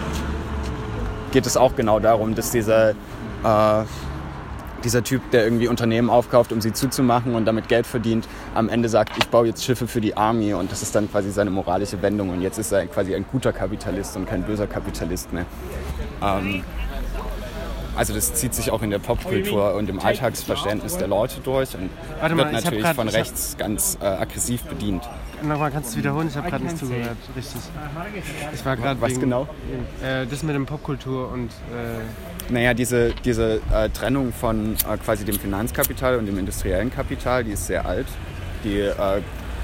geht 1.32 1.46
es 1.46 1.56
auch 1.56 1.74
genau 1.74 1.98
darum, 1.98 2.34
dass 2.34 2.50
dieser, 2.52 2.92
äh, 3.44 3.85
dieser 4.85 5.02
Typ, 5.02 5.30
der 5.30 5.44
irgendwie 5.44 5.68
Unternehmen 5.68 6.11
aufkauft, 6.11 6.52
um 6.52 6.61
sie 6.61 6.72
zuzumachen 6.72 7.35
und 7.35 7.46
damit 7.46 7.68
Geld 7.68 7.87
verdient, 7.87 8.28
am 8.54 8.68
Ende 8.68 8.88
sagt, 8.88 9.16
ich 9.16 9.28
baue 9.28 9.46
jetzt 9.46 9.64
Schiffe 9.64 9.87
für 9.87 10.00
die 10.00 10.16
Army 10.16 10.52
und 10.54 10.70
das 10.70 10.83
ist 10.83 10.94
dann 10.94 11.11
quasi 11.11 11.30
seine 11.30 11.50
moralische 11.50 12.02
Wendung 12.02 12.30
und 12.30 12.42
jetzt 12.42 12.59
ist 12.59 12.72
er 12.72 12.87
quasi 12.87 13.14
ein 13.14 13.24
guter 13.30 13.52
Kapitalist 13.52 14.16
und 14.16 14.26
kein 14.26 14.42
böser 14.42 14.66
Kapitalist 14.66 15.33
mehr. 15.33 15.46
Ähm, 16.22 16.62
also 17.96 18.14
das 18.14 18.35
zieht 18.35 18.54
sich 18.54 18.70
auch 18.70 18.83
in 18.83 18.90
der 18.90 18.98
Popkultur 18.98 19.74
und 19.74 19.88
im 19.88 20.00
Alltagsverständnis 20.00 20.96
der 20.98 21.09
Leute 21.09 21.40
durch 21.42 21.74
und 21.74 21.90
Warte 22.20 22.35
mal, 22.35 22.44
wird 22.46 22.54
hab 22.57 22.64
natürlich 22.64 22.85
grad- 22.85 22.96
von 22.96 23.09
rechts 23.09 23.57
ganz 23.59 23.98
äh, 24.00 24.04
aggressiv 24.07 24.62
bedient. 24.62 25.09
Nochmal, 25.42 25.70
kannst 25.70 25.90
du 25.90 25.92
es 25.92 25.96
wiederholen? 25.98 26.28
Ich 26.28 26.37
habe 26.37 26.48
gerade 26.48 26.64
nicht 26.64 26.78
zugehört. 26.78 27.16
Richtig. 27.37 27.61
Ich 28.54 28.64
war 28.64 28.76
gerade 28.76 29.00
Was 29.00 29.11
wegen, 29.11 29.20
genau? 29.20 29.46
Äh, 30.02 30.26
das 30.26 30.42
mit 30.42 30.54
dem 30.54 30.64
Popkultur 30.66 31.30
und 31.30 31.50
äh, 31.50 32.52
Naja, 32.52 32.72
diese, 32.74 33.12
diese 33.24 33.61
äh, 33.72 33.88
Trennung 33.90 34.33
von 34.33 34.74
äh, 34.74 34.96
quasi 35.04 35.24
dem 35.24 35.38
Finanzkapital 35.38 36.18
und 36.18 36.26
dem 36.26 36.38
industriellen 36.38 36.90
Kapital, 36.90 37.44
die 37.44 37.52
ist 37.52 37.66
sehr 37.66 37.85
alt. 37.87 38.07
Die 38.64 38.78
äh, 38.78 38.94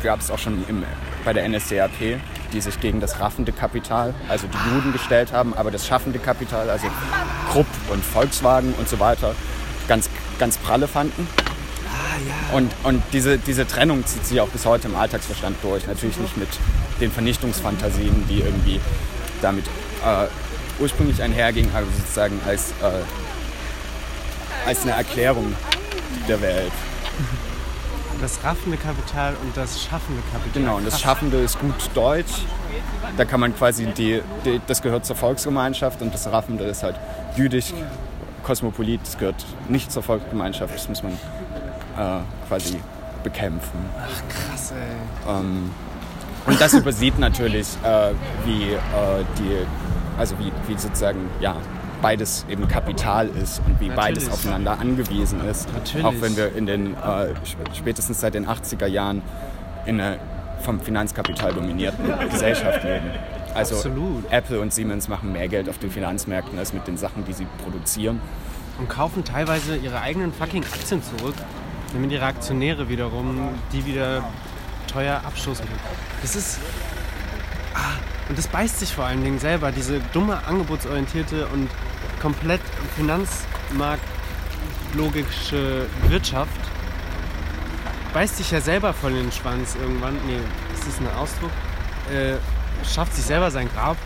gab 0.02 0.20
es 0.20 0.30
auch 0.30 0.38
schon 0.38 0.62
im, 0.68 0.82
bei 1.24 1.32
der 1.32 1.48
NSDAP, 1.48 2.18
die 2.52 2.60
sich 2.60 2.80
gegen 2.80 3.00
das 3.00 3.20
raffende 3.20 3.52
Kapital, 3.52 4.14
also 4.28 4.46
die 4.46 4.74
Juden 4.74 4.92
gestellt 4.92 5.32
haben, 5.32 5.54
aber 5.54 5.70
das 5.70 5.86
schaffende 5.86 6.18
Kapital, 6.18 6.70
also 6.70 6.86
Krupp 7.50 7.66
und 7.90 8.04
Volkswagen 8.04 8.74
und 8.78 8.88
so 8.88 8.98
weiter, 9.00 9.34
ganz, 9.88 10.08
ganz 10.38 10.56
pralle 10.58 10.88
fanden. 10.88 11.26
Und, 12.52 12.72
und 12.82 13.02
diese, 13.12 13.38
diese 13.38 13.66
Trennung 13.66 14.04
zieht 14.04 14.26
sich 14.26 14.40
auch 14.40 14.48
bis 14.48 14.66
heute 14.66 14.88
im 14.88 14.96
Alltagsverstand 14.96 15.56
durch. 15.62 15.86
Natürlich 15.86 16.18
nicht 16.18 16.36
mit 16.36 16.48
den 17.00 17.10
Vernichtungsfantasien, 17.10 18.26
die 18.28 18.40
irgendwie 18.40 18.80
damit 19.40 19.64
äh, 20.04 20.26
ursprünglich 20.80 21.22
einhergingen, 21.22 21.70
aber 21.74 21.86
sozusagen 21.96 22.40
als, 22.46 22.72
äh, 22.82 24.66
als 24.66 24.82
eine 24.82 24.92
Erklärung 24.92 25.54
der 26.28 26.40
Welt. 26.42 26.72
Das 28.20 28.42
raffende 28.44 28.76
Kapital 28.76 29.34
und 29.42 29.56
das 29.56 29.82
schaffende 29.82 30.22
Kapital. 30.32 30.62
Genau, 30.62 30.76
und 30.76 30.86
das. 30.86 31.00
Schaffende 31.00 31.38
ist 31.38 31.58
gut 31.58 31.74
Deutsch. 31.94 32.44
Da 33.16 33.24
kann 33.24 33.40
man 33.40 33.54
quasi, 33.54 33.86
die, 33.86 34.22
die, 34.44 34.60
das 34.66 34.82
gehört 34.82 35.04
zur 35.04 35.16
Volksgemeinschaft 35.16 36.00
und 36.02 36.14
das 36.14 36.30
Raffende 36.30 36.64
ist 36.64 36.82
halt 36.82 36.96
jüdisch, 37.36 37.72
kosmopolit, 38.44 39.00
das 39.02 39.18
gehört 39.18 39.44
nicht 39.68 39.90
zur 39.90 40.02
Volksgemeinschaft, 40.02 40.74
das 40.74 40.88
muss 40.88 41.02
man 41.02 41.12
äh, 41.12 42.20
quasi 42.48 42.80
bekämpfen. 43.22 43.84
Krass, 44.28 44.72
ey. 44.72 45.32
Ähm, 45.32 45.70
und 46.46 46.60
das 46.60 46.72
übersieht 46.72 47.18
natürlich, 47.18 47.68
äh, 47.84 48.12
wie 48.44 48.72
äh, 48.72 48.78
die, 49.38 49.66
also 50.18 50.38
wie, 50.38 50.52
wie 50.66 50.78
sozusagen, 50.78 51.28
ja, 51.40 51.56
beides 52.02 52.46
eben 52.48 52.68
Kapital 52.68 53.28
ist 53.28 53.58
und 53.60 53.80
wie 53.80 53.88
Natürlich. 53.88 53.96
beides 53.96 54.30
aufeinander 54.30 54.78
angewiesen 54.78 55.44
ist. 55.48 55.72
Natürlich. 55.72 56.06
Auch 56.06 56.14
wenn 56.20 56.36
wir 56.36 56.54
in 56.54 56.66
den 56.66 56.94
äh, 56.94 57.34
spätestens 57.76 58.20
seit 58.20 58.34
den 58.34 58.46
80er 58.46 58.86
Jahren 58.86 59.22
in 59.86 60.00
einer 60.00 60.18
vom 60.62 60.80
Finanzkapital 60.80 61.54
dominierten 61.54 62.04
Gesellschaft 62.30 62.84
leben. 62.84 63.10
Also 63.54 63.76
Absolut. 63.76 64.30
Apple 64.30 64.60
und 64.60 64.72
Siemens 64.72 65.08
machen 65.08 65.32
mehr 65.32 65.48
Geld 65.48 65.68
auf 65.68 65.78
den 65.78 65.90
Finanzmärkten 65.90 66.58
als 66.58 66.72
mit 66.72 66.86
den 66.86 66.96
Sachen, 66.96 67.24
die 67.24 67.32
sie 67.32 67.46
produzieren. 67.64 68.20
Und 68.78 68.88
kaufen 68.88 69.24
teilweise 69.24 69.76
ihre 69.76 70.00
eigenen 70.00 70.32
fucking 70.32 70.64
Aktien 70.64 71.02
zurück, 71.02 71.34
damit 71.92 72.12
ihre 72.12 72.24
Aktionäre 72.26 72.88
wiederum 72.88 73.50
die 73.72 73.84
wieder 73.86 74.22
teuer 74.86 75.20
abstoßen 75.24 75.64
können. 75.64 75.80
Das 76.22 76.36
ist. 76.36 76.58
Ah, 77.74 77.98
und 78.28 78.38
das 78.38 78.46
beißt 78.46 78.78
sich 78.78 78.94
vor 78.94 79.04
allen 79.04 79.24
Dingen 79.24 79.38
selber, 79.38 79.72
diese 79.72 80.00
dumme, 80.12 80.44
angebotsorientierte 80.46 81.46
und 81.48 81.68
komplett 82.20 82.60
finanzmarktlogische 82.96 85.86
Wirtschaft 86.08 86.50
beißt 88.12 88.36
sich 88.36 88.50
ja 88.50 88.60
selber 88.60 88.92
voll 88.92 89.12
in 89.12 89.22
den 89.24 89.32
Schwanz 89.32 89.74
irgendwann. 89.80 90.14
Nee, 90.26 90.36
ist 90.74 90.86
das 90.86 91.00
ein 91.00 91.08
Ausdruck? 91.16 91.50
Äh, 92.12 92.34
schafft 92.86 93.14
sich 93.14 93.24
selber 93.24 93.50
sein 93.50 93.70
Grab. 93.74 93.96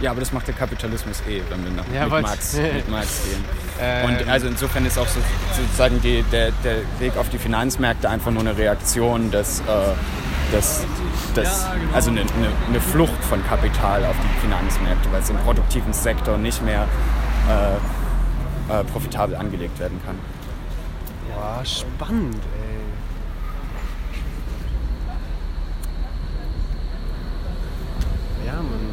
Ja, 0.00 0.10
aber 0.10 0.20
das 0.20 0.32
macht 0.32 0.48
der 0.48 0.54
Kapitalismus 0.54 1.20
eh, 1.28 1.42
wenn 1.48 1.64
wir 1.64 1.70
nach, 1.72 1.84
Ja, 1.94 2.06
mit, 2.06 2.22
Marx, 2.22 2.54
mit 2.74 2.88
Marx 2.88 3.22
gehen. 3.24 3.44
Ähm, 3.80 4.10
Und 4.10 4.28
also 4.28 4.48
insofern 4.48 4.84
ist 4.84 4.98
auch 4.98 5.06
so, 5.06 5.20
sozusagen 5.56 6.02
die, 6.02 6.24
der, 6.32 6.50
der 6.64 6.78
Weg 6.98 7.16
auf 7.16 7.28
die 7.28 7.38
Finanzmärkte 7.38 8.10
einfach 8.10 8.32
nur 8.32 8.40
eine 8.40 8.56
Reaktion 8.56 9.30
des, 9.30 9.60
äh, 9.60 9.62
des, 10.52 10.84
des 11.36 11.66
also 11.92 12.10
eine, 12.10 12.22
eine, 12.22 12.48
eine 12.68 12.80
Flucht 12.80 13.22
von 13.28 13.46
Kapital 13.46 14.04
auf 14.04 14.16
die 14.16 14.40
Finanzmärkte, 14.40 15.12
weil 15.12 15.22
es 15.22 15.30
im 15.30 15.36
produktiven 15.38 15.92
Sektor 15.92 16.36
nicht 16.36 16.64
mehr 16.64 16.88
äh, 17.48 18.80
äh, 18.80 18.84
profitabel 18.84 19.36
angelegt 19.36 19.78
werden 19.78 20.00
kann. 20.04 20.16
Boah, 21.34 21.64
spannend, 21.64 22.36
ey. 22.36 22.72
Ja, 28.46 28.54
Mann. 28.54 28.92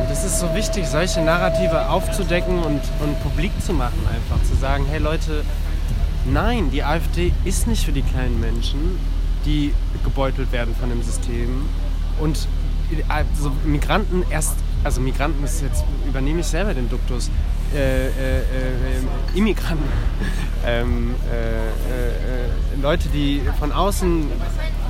Und 0.00 0.10
es 0.10 0.24
ist 0.24 0.40
so 0.40 0.54
wichtig, 0.54 0.86
solche 0.86 1.20
Narrative 1.20 1.88
aufzudecken 1.90 2.62
und, 2.62 2.80
und 3.00 3.22
publik 3.22 3.52
zu 3.62 3.72
machen, 3.72 4.06
einfach 4.08 4.42
zu 4.48 4.56
sagen, 4.56 4.86
hey 4.88 4.98
Leute, 4.98 5.44
nein, 6.24 6.70
die 6.70 6.82
AfD 6.82 7.32
ist 7.44 7.66
nicht 7.66 7.84
für 7.84 7.92
die 7.92 8.02
kleinen 8.02 8.40
Menschen, 8.40 8.98
die 9.44 9.74
gebeutelt 10.04 10.52
werden 10.52 10.74
von 10.74 10.88
dem 10.88 11.02
System. 11.02 11.66
Und 12.20 12.48
also 13.08 13.52
Migranten 13.64 14.24
erst, 14.30 14.54
also 14.84 15.00
Migranten 15.00 15.44
ist 15.44 15.62
jetzt, 15.62 15.84
übernehme 16.06 16.40
ich 16.40 16.46
selber 16.46 16.74
den 16.74 16.88
Duktus, 16.88 17.30
äh, 17.74 18.06
äh, 18.06 18.38
äh, 18.38 18.42
Immigranten, 19.34 19.84
ähm, 20.66 21.14
äh, 21.30 21.36
äh, 21.36 22.08
äh, 22.08 22.80
Leute, 22.80 23.08
die 23.08 23.42
von 23.58 23.72
außen, 23.72 24.26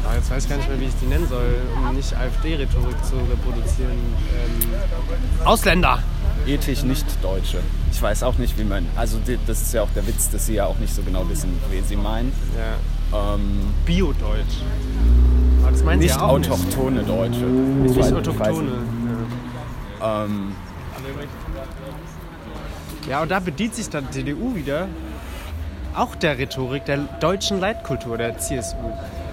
ah, 0.06 0.14
jetzt 0.14 0.30
weiß 0.30 0.44
ich 0.44 0.50
gar 0.50 0.56
nicht 0.56 0.68
mehr, 0.68 0.80
wie 0.80 0.84
ich 0.84 0.94
die 1.00 1.06
nennen 1.06 1.26
soll, 1.28 1.56
um 1.76 1.94
nicht 1.94 2.14
AfD-Rhetorik 2.14 3.04
zu 3.04 3.16
reproduzieren, 3.16 3.98
ähm, 4.32 5.46
Ausländer. 5.46 6.02
Ethisch 6.46 6.82
nicht 6.82 7.04
Deutsche. 7.22 7.58
Ich 7.92 8.00
weiß 8.00 8.22
auch 8.22 8.38
nicht, 8.38 8.56
wie 8.58 8.64
man. 8.64 8.87
Also 8.96 9.18
die, 9.18 9.38
das 9.46 9.61
ist 9.61 9.74
ja 9.74 9.82
auch 9.82 9.90
der 9.94 10.06
Witz, 10.06 10.30
dass 10.30 10.46
sie 10.46 10.54
ja 10.54 10.66
auch 10.66 10.78
nicht 10.78 10.94
so 10.94 11.02
genau 11.02 11.28
wissen, 11.28 11.58
wen 11.70 11.84
sie 11.84 11.96
meinen. 11.96 12.32
Ja. 12.56 13.34
Ähm, 13.34 13.74
Bio-Deutsch. 13.84 14.62
Aber 15.68 15.76
das 15.76 15.85
meinen 15.85 15.98
nicht 15.98 16.14
sie 16.14 16.18
ja 16.18 16.24
auch 16.24 16.31
autochtone 16.31 17.02
Deutsche. 17.02 17.40
Nicht 17.44 17.90
Ich 17.90 17.96
ich 17.98 18.02
weiß 18.02 18.12
autochtone. 18.14 18.62
nicht. 18.62 20.00
Ja. 20.00 20.24
Ähm, 20.24 20.57
Ja, 23.07 23.20
und 23.20 23.31
da 23.31 23.38
bedient 23.38 23.74
sich 23.74 23.90
dann 23.90 24.07
die 24.07 24.24
CDU 24.24 24.54
wieder 24.54 24.88
auch 25.94 26.14
der 26.14 26.38
Rhetorik 26.38 26.87
der 26.87 26.96
deutschen 27.20 27.61
Leitkultur, 27.61 28.16
der 28.16 28.38
CSU. 28.38 28.76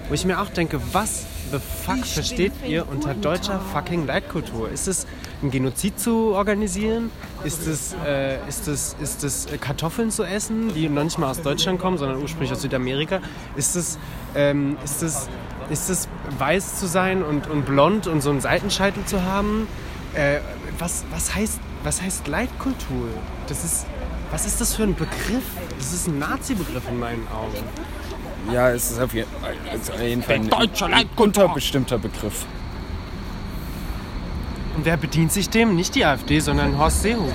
Wo 0.08 0.14
ich 0.14 0.26
mir 0.26 0.38
auch 0.38 0.50
denke, 0.50 0.78
was 0.92 1.24
the 1.52 1.58
fuck 1.58 2.04
versteht 2.04 2.52
ihr 2.66 2.86
unter 2.86 3.14
deutscher 3.14 3.58
fucking 3.72 4.06
Leitkultur? 4.06 4.70
Ist 4.70 4.88
es 4.88 5.06
ein 5.42 5.50
Genozid 5.50 5.98
zu 5.98 6.34
organisieren? 6.34 7.10
Ist 7.44 7.66
es, 7.66 7.94
äh, 8.06 8.46
ist 8.46 8.68
es, 8.68 8.94
ist 9.00 9.24
es 9.24 9.46
äh, 9.46 9.56
Kartoffeln 9.56 10.10
zu 10.10 10.22
essen, 10.22 10.74
die 10.74 10.88
noch 10.88 11.04
nicht 11.04 11.18
mal 11.18 11.30
aus 11.30 11.40
Deutschland 11.40 11.78
kommen, 11.78 11.96
sondern 11.96 12.20
ursprünglich 12.20 12.52
aus 12.52 12.60
Südamerika? 12.60 13.20
Ist 13.56 13.74
es, 13.74 13.98
ähm, 14.34 14.76
ist 14.84 15.02
es, 15.02 15.28
ist 15.70 15.90
es 15.90 16.08
weiß 16.38 16.78
zu 16.78 16.86
sein 16.86 17.22
und, 17.22 17.48
und 17.48 17.66
blond 17.66 18.06
und 18.06 18.20
so 18.20 18.30
einen 18.30 18.40
Seitenscheitel 18.40 19.04
zu 19.04 19.22
haben? 19.22 19.68
Äh, 20.14 20.38
was, 20.78 21.04
was, 21.10 21.34
heißt, 21.34 21.60
was 21.84 22.02
heißt 22.02 22.28
Leitkultur? 22.28 23.08
Das 23.48 23.64
ist, 23.64 23.86
was 24.30 24.46
ist 24.46 24.60
das 24.60 24.74
für 24.74 24.82
ein 24.82 24.94
Begriff? 24.94 25.44
Das 25.78 25.92
ist 25.92 26.08
ein 26.08 26.18
Nazi-Begriff 26.18 26.88
in 26.88 26.98
meinen 26.98 27.26
Augen. 27.28 28.52
ja, 28.52 28.70
es 28.70 28.90
ist 28.90 29.00
auf 29.00 29.14
jeden, 29.14 29.28
ist 29.74 29.92
auf 29.92 30.00
jeden 30.00 30.22
Fall 30.22 30.36
ein 30.36 30.48
deutscher 30.48 30.88
Leitkultur. 30.88 31.44
unterbestimmter 31.44 31.98
Begriff. 31.98 32.46
Und 34.76 34.84
wer 34.84 34.96
bedient 34.96 35.32
sich 35.32 35.48
dem? 35.48 35.74
Nicht 35.74 35.94
die 35.94 36.04
AfD, 36.04 36.40
sondern 36.40 36.76
Horst 36.76 37.02
Seehofer. 37.02 37.32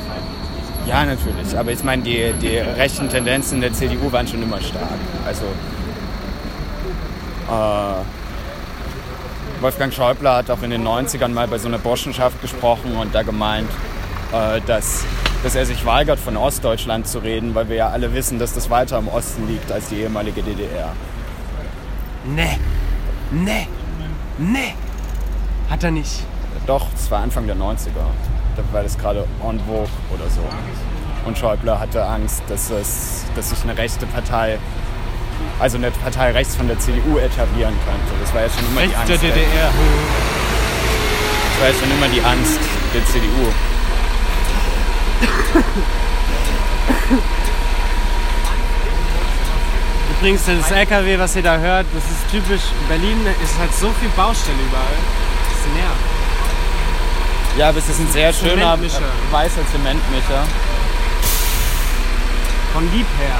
Ja, 0.86 1.06
natürlich. 1.06 1.58
Aber 1.58 1.72
ich 1.72 1.84
meine, 1.84 2.04
die, 2.04 2.34
die 2.42 2.58
rechten 2.58 3.10
Tendenzen 3.10 3.62
der 3.62 3.74
CDU 3.74 4.12
waren 4.12 4.28
schon 4.28 4.42
immer 4.42 4.60
stark. 4.62 5.00
Also 5.26 5.46
äh, 7.50 8.04
Wolfgang 9.62 9.93
Schäuble 9.93 10.28
hat 10.28 10.50
auch 10.50 10.63
in 10.63 10.71
den 10.71 10.84
90ern 10.84 11.28
mal 11.28 11.47
bei 11.47 11.60
so 11.60 11.67
einer 11.67 11.78
Burschenschaft 11.78 12.41
gesprochen 12.41 12.95
und 12.95 13.13
da 13.13 13.21
gemeint, 13.21 13.69
äh, 14.34 14.60
dass, 14.65 15.06
dass 15.43 15.54
er 15.54 15.67
sich 15.67 15.86
weigert, 15.86 16.19
von 16.19 16.36
Ostdeutschland 16.36 17.08
zu 17.08 17.19
reden, 17.19 17.54
weil 17.54 17.69
wir 17.69 17.76
ja 17.76 17.89
alle 17.89 18.12
wissen, 18.15 18.39
dass 18.39 18.56
das 18.56 18.71
weiter 18.71 18.97
im 18.97 19.08
Osten 19.08 19.47
liegt 19.47 19.71
als 19.71 19.89
die 19.89 19.97
ehemalige 19.97 20.41
DDR. 20.41 20.93
Nee. 22.26 22.58
Nee. 23.30 23.67
Nee. 24.39 24.74
Hat 25.69 25.84
er 25.84 25.91
nicht. 25.91 26.24
Doch, 26.65 26.88
es 26.95 27.12
war 27.12 27.21
Anfang 27.21 27.45
der 27.45 27.56
90er. 27.56 27.88
Da 28.56 28.63
war 28.71 28.82
das 28.82 28.97
gerade 28.97 29.28
en 29.47 29.60
vogue 29.60 29.88
oder 30.12 30.28
so. 30.30 30.41
Und 31.26 31.38
Schäuble 31.38 31.80
hatte 31.80 32.04
Angst, 32.04 32.41
dass, 32.50 32.71
es, 32.71 33.26
dass 33.36 33.52
sich 33.52 33.62
eine 33.63 33.78
rechte 33.78 34.08
Partei, 34.08 34.58
also 35.60 35.78
eine 35.78 35.92
Partei 35.92 36.32
rechts 36.32 36.56
von 36.56 36.68
der 36.68 36.80
CDU 36.80 37.18
etablieren 37.18 37.74
könnte. 37.86 38.14
Das 38.22 38.34
war 38.34 38.42
ja 38.42 38.50
schon 38.50 38.66
immer 38.72 38.82
die 38.82 38.88
Rechts 38.88 39.00
Angst. 39.00 39.24
der 39.24 39.30
DDR. 39.30 39.72
Das 41.50 41.62
war 41.62 41.68
ja 41.68 41.74
schon 41.74 41.92
immer 41.92 42.08
die 42.08 42.22
Angst 42.22 42.60
der 42.94 43.06
CDU. 43.06 43.52
Übrigens, 50.20 50.46
das 50.46 50.72
LKW, 50.72 51.18
was 51.18 51.36
ihr 51.36 51.42
da 51.42 51.58
hört, 51.58 51.88
das 51.94 52.04
ist 52.04 52.30
typisch 52.30 52.62
Berlin. 52.88 53.18
Es 53.44 53.52
ist 53.52 53.60
halt 53.60 53.74
so 53.74 53.90
viel 54.00 54.10
Baustelle 54.10 54.58
überall. 54.70 54.98
Das 55.50 55.66
nervt. 55.74 56.12
Ja, 57.58 57.70
aber 57.70 57.80
es 57.80 57.90
ist 57.90 58.00
ein 58.00 58.12
sehr 58.12 58.32
schöner 58.32 58.76
äh, 58.76 59.34
weißer 59.34 59.68
Zementmischer. 59.72 60.44
Von 62.74 62.84
lieb 62.94 63.08
her. 63.20 63.36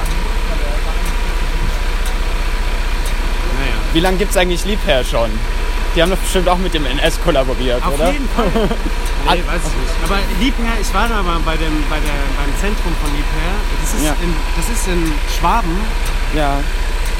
Naja. 3.58 3.81
Wie 3.92 4.00
lange 4.00 4.16
gibt 4.18 4.30
es 4.30 4.36
eigentlich 4.36 4.64
Liebherr 4.64 5.04
schon? 5.04 5.30
Die 5.94 6.00
haben 6.02 6.10
doch 6.10 6.18
bestimmt 6.18 6.48
auch 6.48 6.56
mit 6.58 6.72
dem 6.72 6.86
NS 6.86 7.20
kollaboriert, 7.22 7.84
Auf 7.84 7.94
oder? 7.94 8.10
jeden 8.12 8.28
Fall. 8.30 8.46
Nee, 9.24 9.38
weiß 9.46 9.62
ich 9.62 9.76
nicht. 9.78 9.94
Aber 10.04 10.18
Liebherr, 10.40 10.80
ich 10.80 10.92
war 10.92 11.06
da 11.08 11.22
mal 11.22 11.38
bei 11.44 11.56
dem, 11.56 11.70
bei 11.88 11.94
der, 12.00 12.18
beim 12.34 12.50
Zentrum 12.60 12.90
von 13.00 13.08
Liebherr. 13.14 13.54
Das 13.80 13.94
ist, 13.94 14.04
Ja. 14.04 14.16
in, 14.20 14.34
das 14.56 14.66
ist 14.68 14.88
in 14.88 15.12
Schwaben. 15.38 15.70
Ja. 16.34 16.58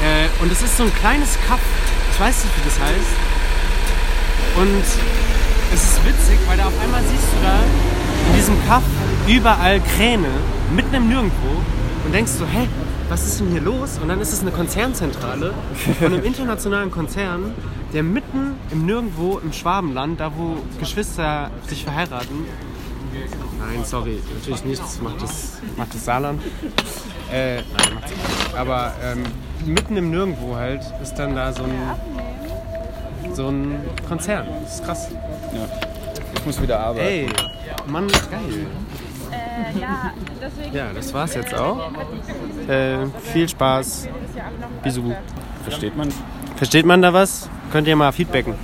Äh, 0.03 0.27
und 0.43 0.51
es 0.51 0.61
ist 0.61 0.75
so 0.75 0.83
ein 0.83 0.91
kleines 0.99 1.37
Kaff. 1.47 1.61
Ich 2.11 2.19
weiß 2.19 2.43
nicht, 2.43 2.53
wie 2.57 2.65
das 2.67 2.77
heißt. 2.77 3.13
Und 4.57 4.83
es 5.73 5.81
ist 5.81 6.05
witzig, 6.05 6.39
weil 6.45 6.57
da 6.57 6.65
auf 6.65 6.73
einmal 6.83 7.01
siehst 7.03 7.23
du 7.23 7.39
da 7.41 7.55
in 8.29 8.35
diesem 8.35 8.67
Kaff 8.67 8.83
überall 9.27 9.79
Kräne, 9.95 10.27
mitten 10.75 10.93
im 10.93 11.07
Nirgendwo. 11.07 11.63
Und 12.05 12.13
denkst 12.13 12.31
so, 12.33 12.45
hä, 12.45 12.67
was 13.09 13.25
ist 13.25 13.39
denn 13.39 13.51
hier 13.51 13.61
los? 13.61 13.97
Und 14.01 14.09
dann 14.09 14.19
ist 14.19 14.33
es 14.33 14.41
eine 14.41 14.51
Konzernzentrale 14.51 15.53
von 15.99 16.13
einem 16.13 16.23
internationalen 16.25 16.91
Konzern, 16.91 17.53
der 17.93 18.03
mitten 18.03 18.55
im 18.71 18.85
Nirgendwo 18.85 19.39
im 19.39 19.53
Schwabenland, 19.53 20.19
da 20.19 20.31
wo 20.35 20.57
Geschwister 20.79 21.49
sich 21.67 21.83
verheiraten, 21.83 22.45
Nein, 23.59 23.83
sorry, 23.85 24.19
natürlich 24.33 24.65
nicht. 24.65 24.81
Das 24.81 25.01
macht 25.01 25.21
das, 25.21 25.59
macht 25.77 25.93
das 25.93 26.05
Saarland. 26.05 26.41
Äh, 27.31 27.57
nein, 27.57 27.63
macht 27.95 28.09
nicht. 28.09 28.55
Aber 28.57 28.93
ähm, 29.03 29.23
mitten 29.65 29.97
im 29.97 30.11
Nirgendwo 30.11 30.55
halt 30.55 30.81
ist 31.01 31.15
dann 31.15 31.35
da 31.35 31.53
so 31.53 31.63
ein, 31.63 33.33
so 33.33 33.47
ein 33.47 33.79
Konzern. 34.07 34.47
Das 34.63 34.75
ist 34.75 34.85
krass. 34.85 35.07
ja. 35.53 35.67
Ich 36.35 36.45
muss 36.45 36.61
wieder 36.61 36.79
arbeiten. 36.79 37.05
Ey, 37.07 37.29
Mann, 37.87 38.07
geil. 38.07 38.67
Äh, 39.63 39.79
ja, 39.79 40.13
deswegen. 40.41 40.75
Ja, 40.75 40.93
das 40.93 41.13
war's 41.13 41.35
jetzt 41.35 41.53
auch. 41.53 41.91
Äh, 42.67 43.05
viel 43.31 43.47
Spaß. 43.47 44.07
Bisous. 44.83 45.13
Versteht 45.63 45.95
man? 45.95 46.09
Versteht 46.55 46.85
man 46.85 47.01
da 47.01 47.13
was? 47.13 47.49
Könnt 47.71 47.87
ihr 47.87 47.95
mal 47.95 48.11
feedbacken. 48.11 48.55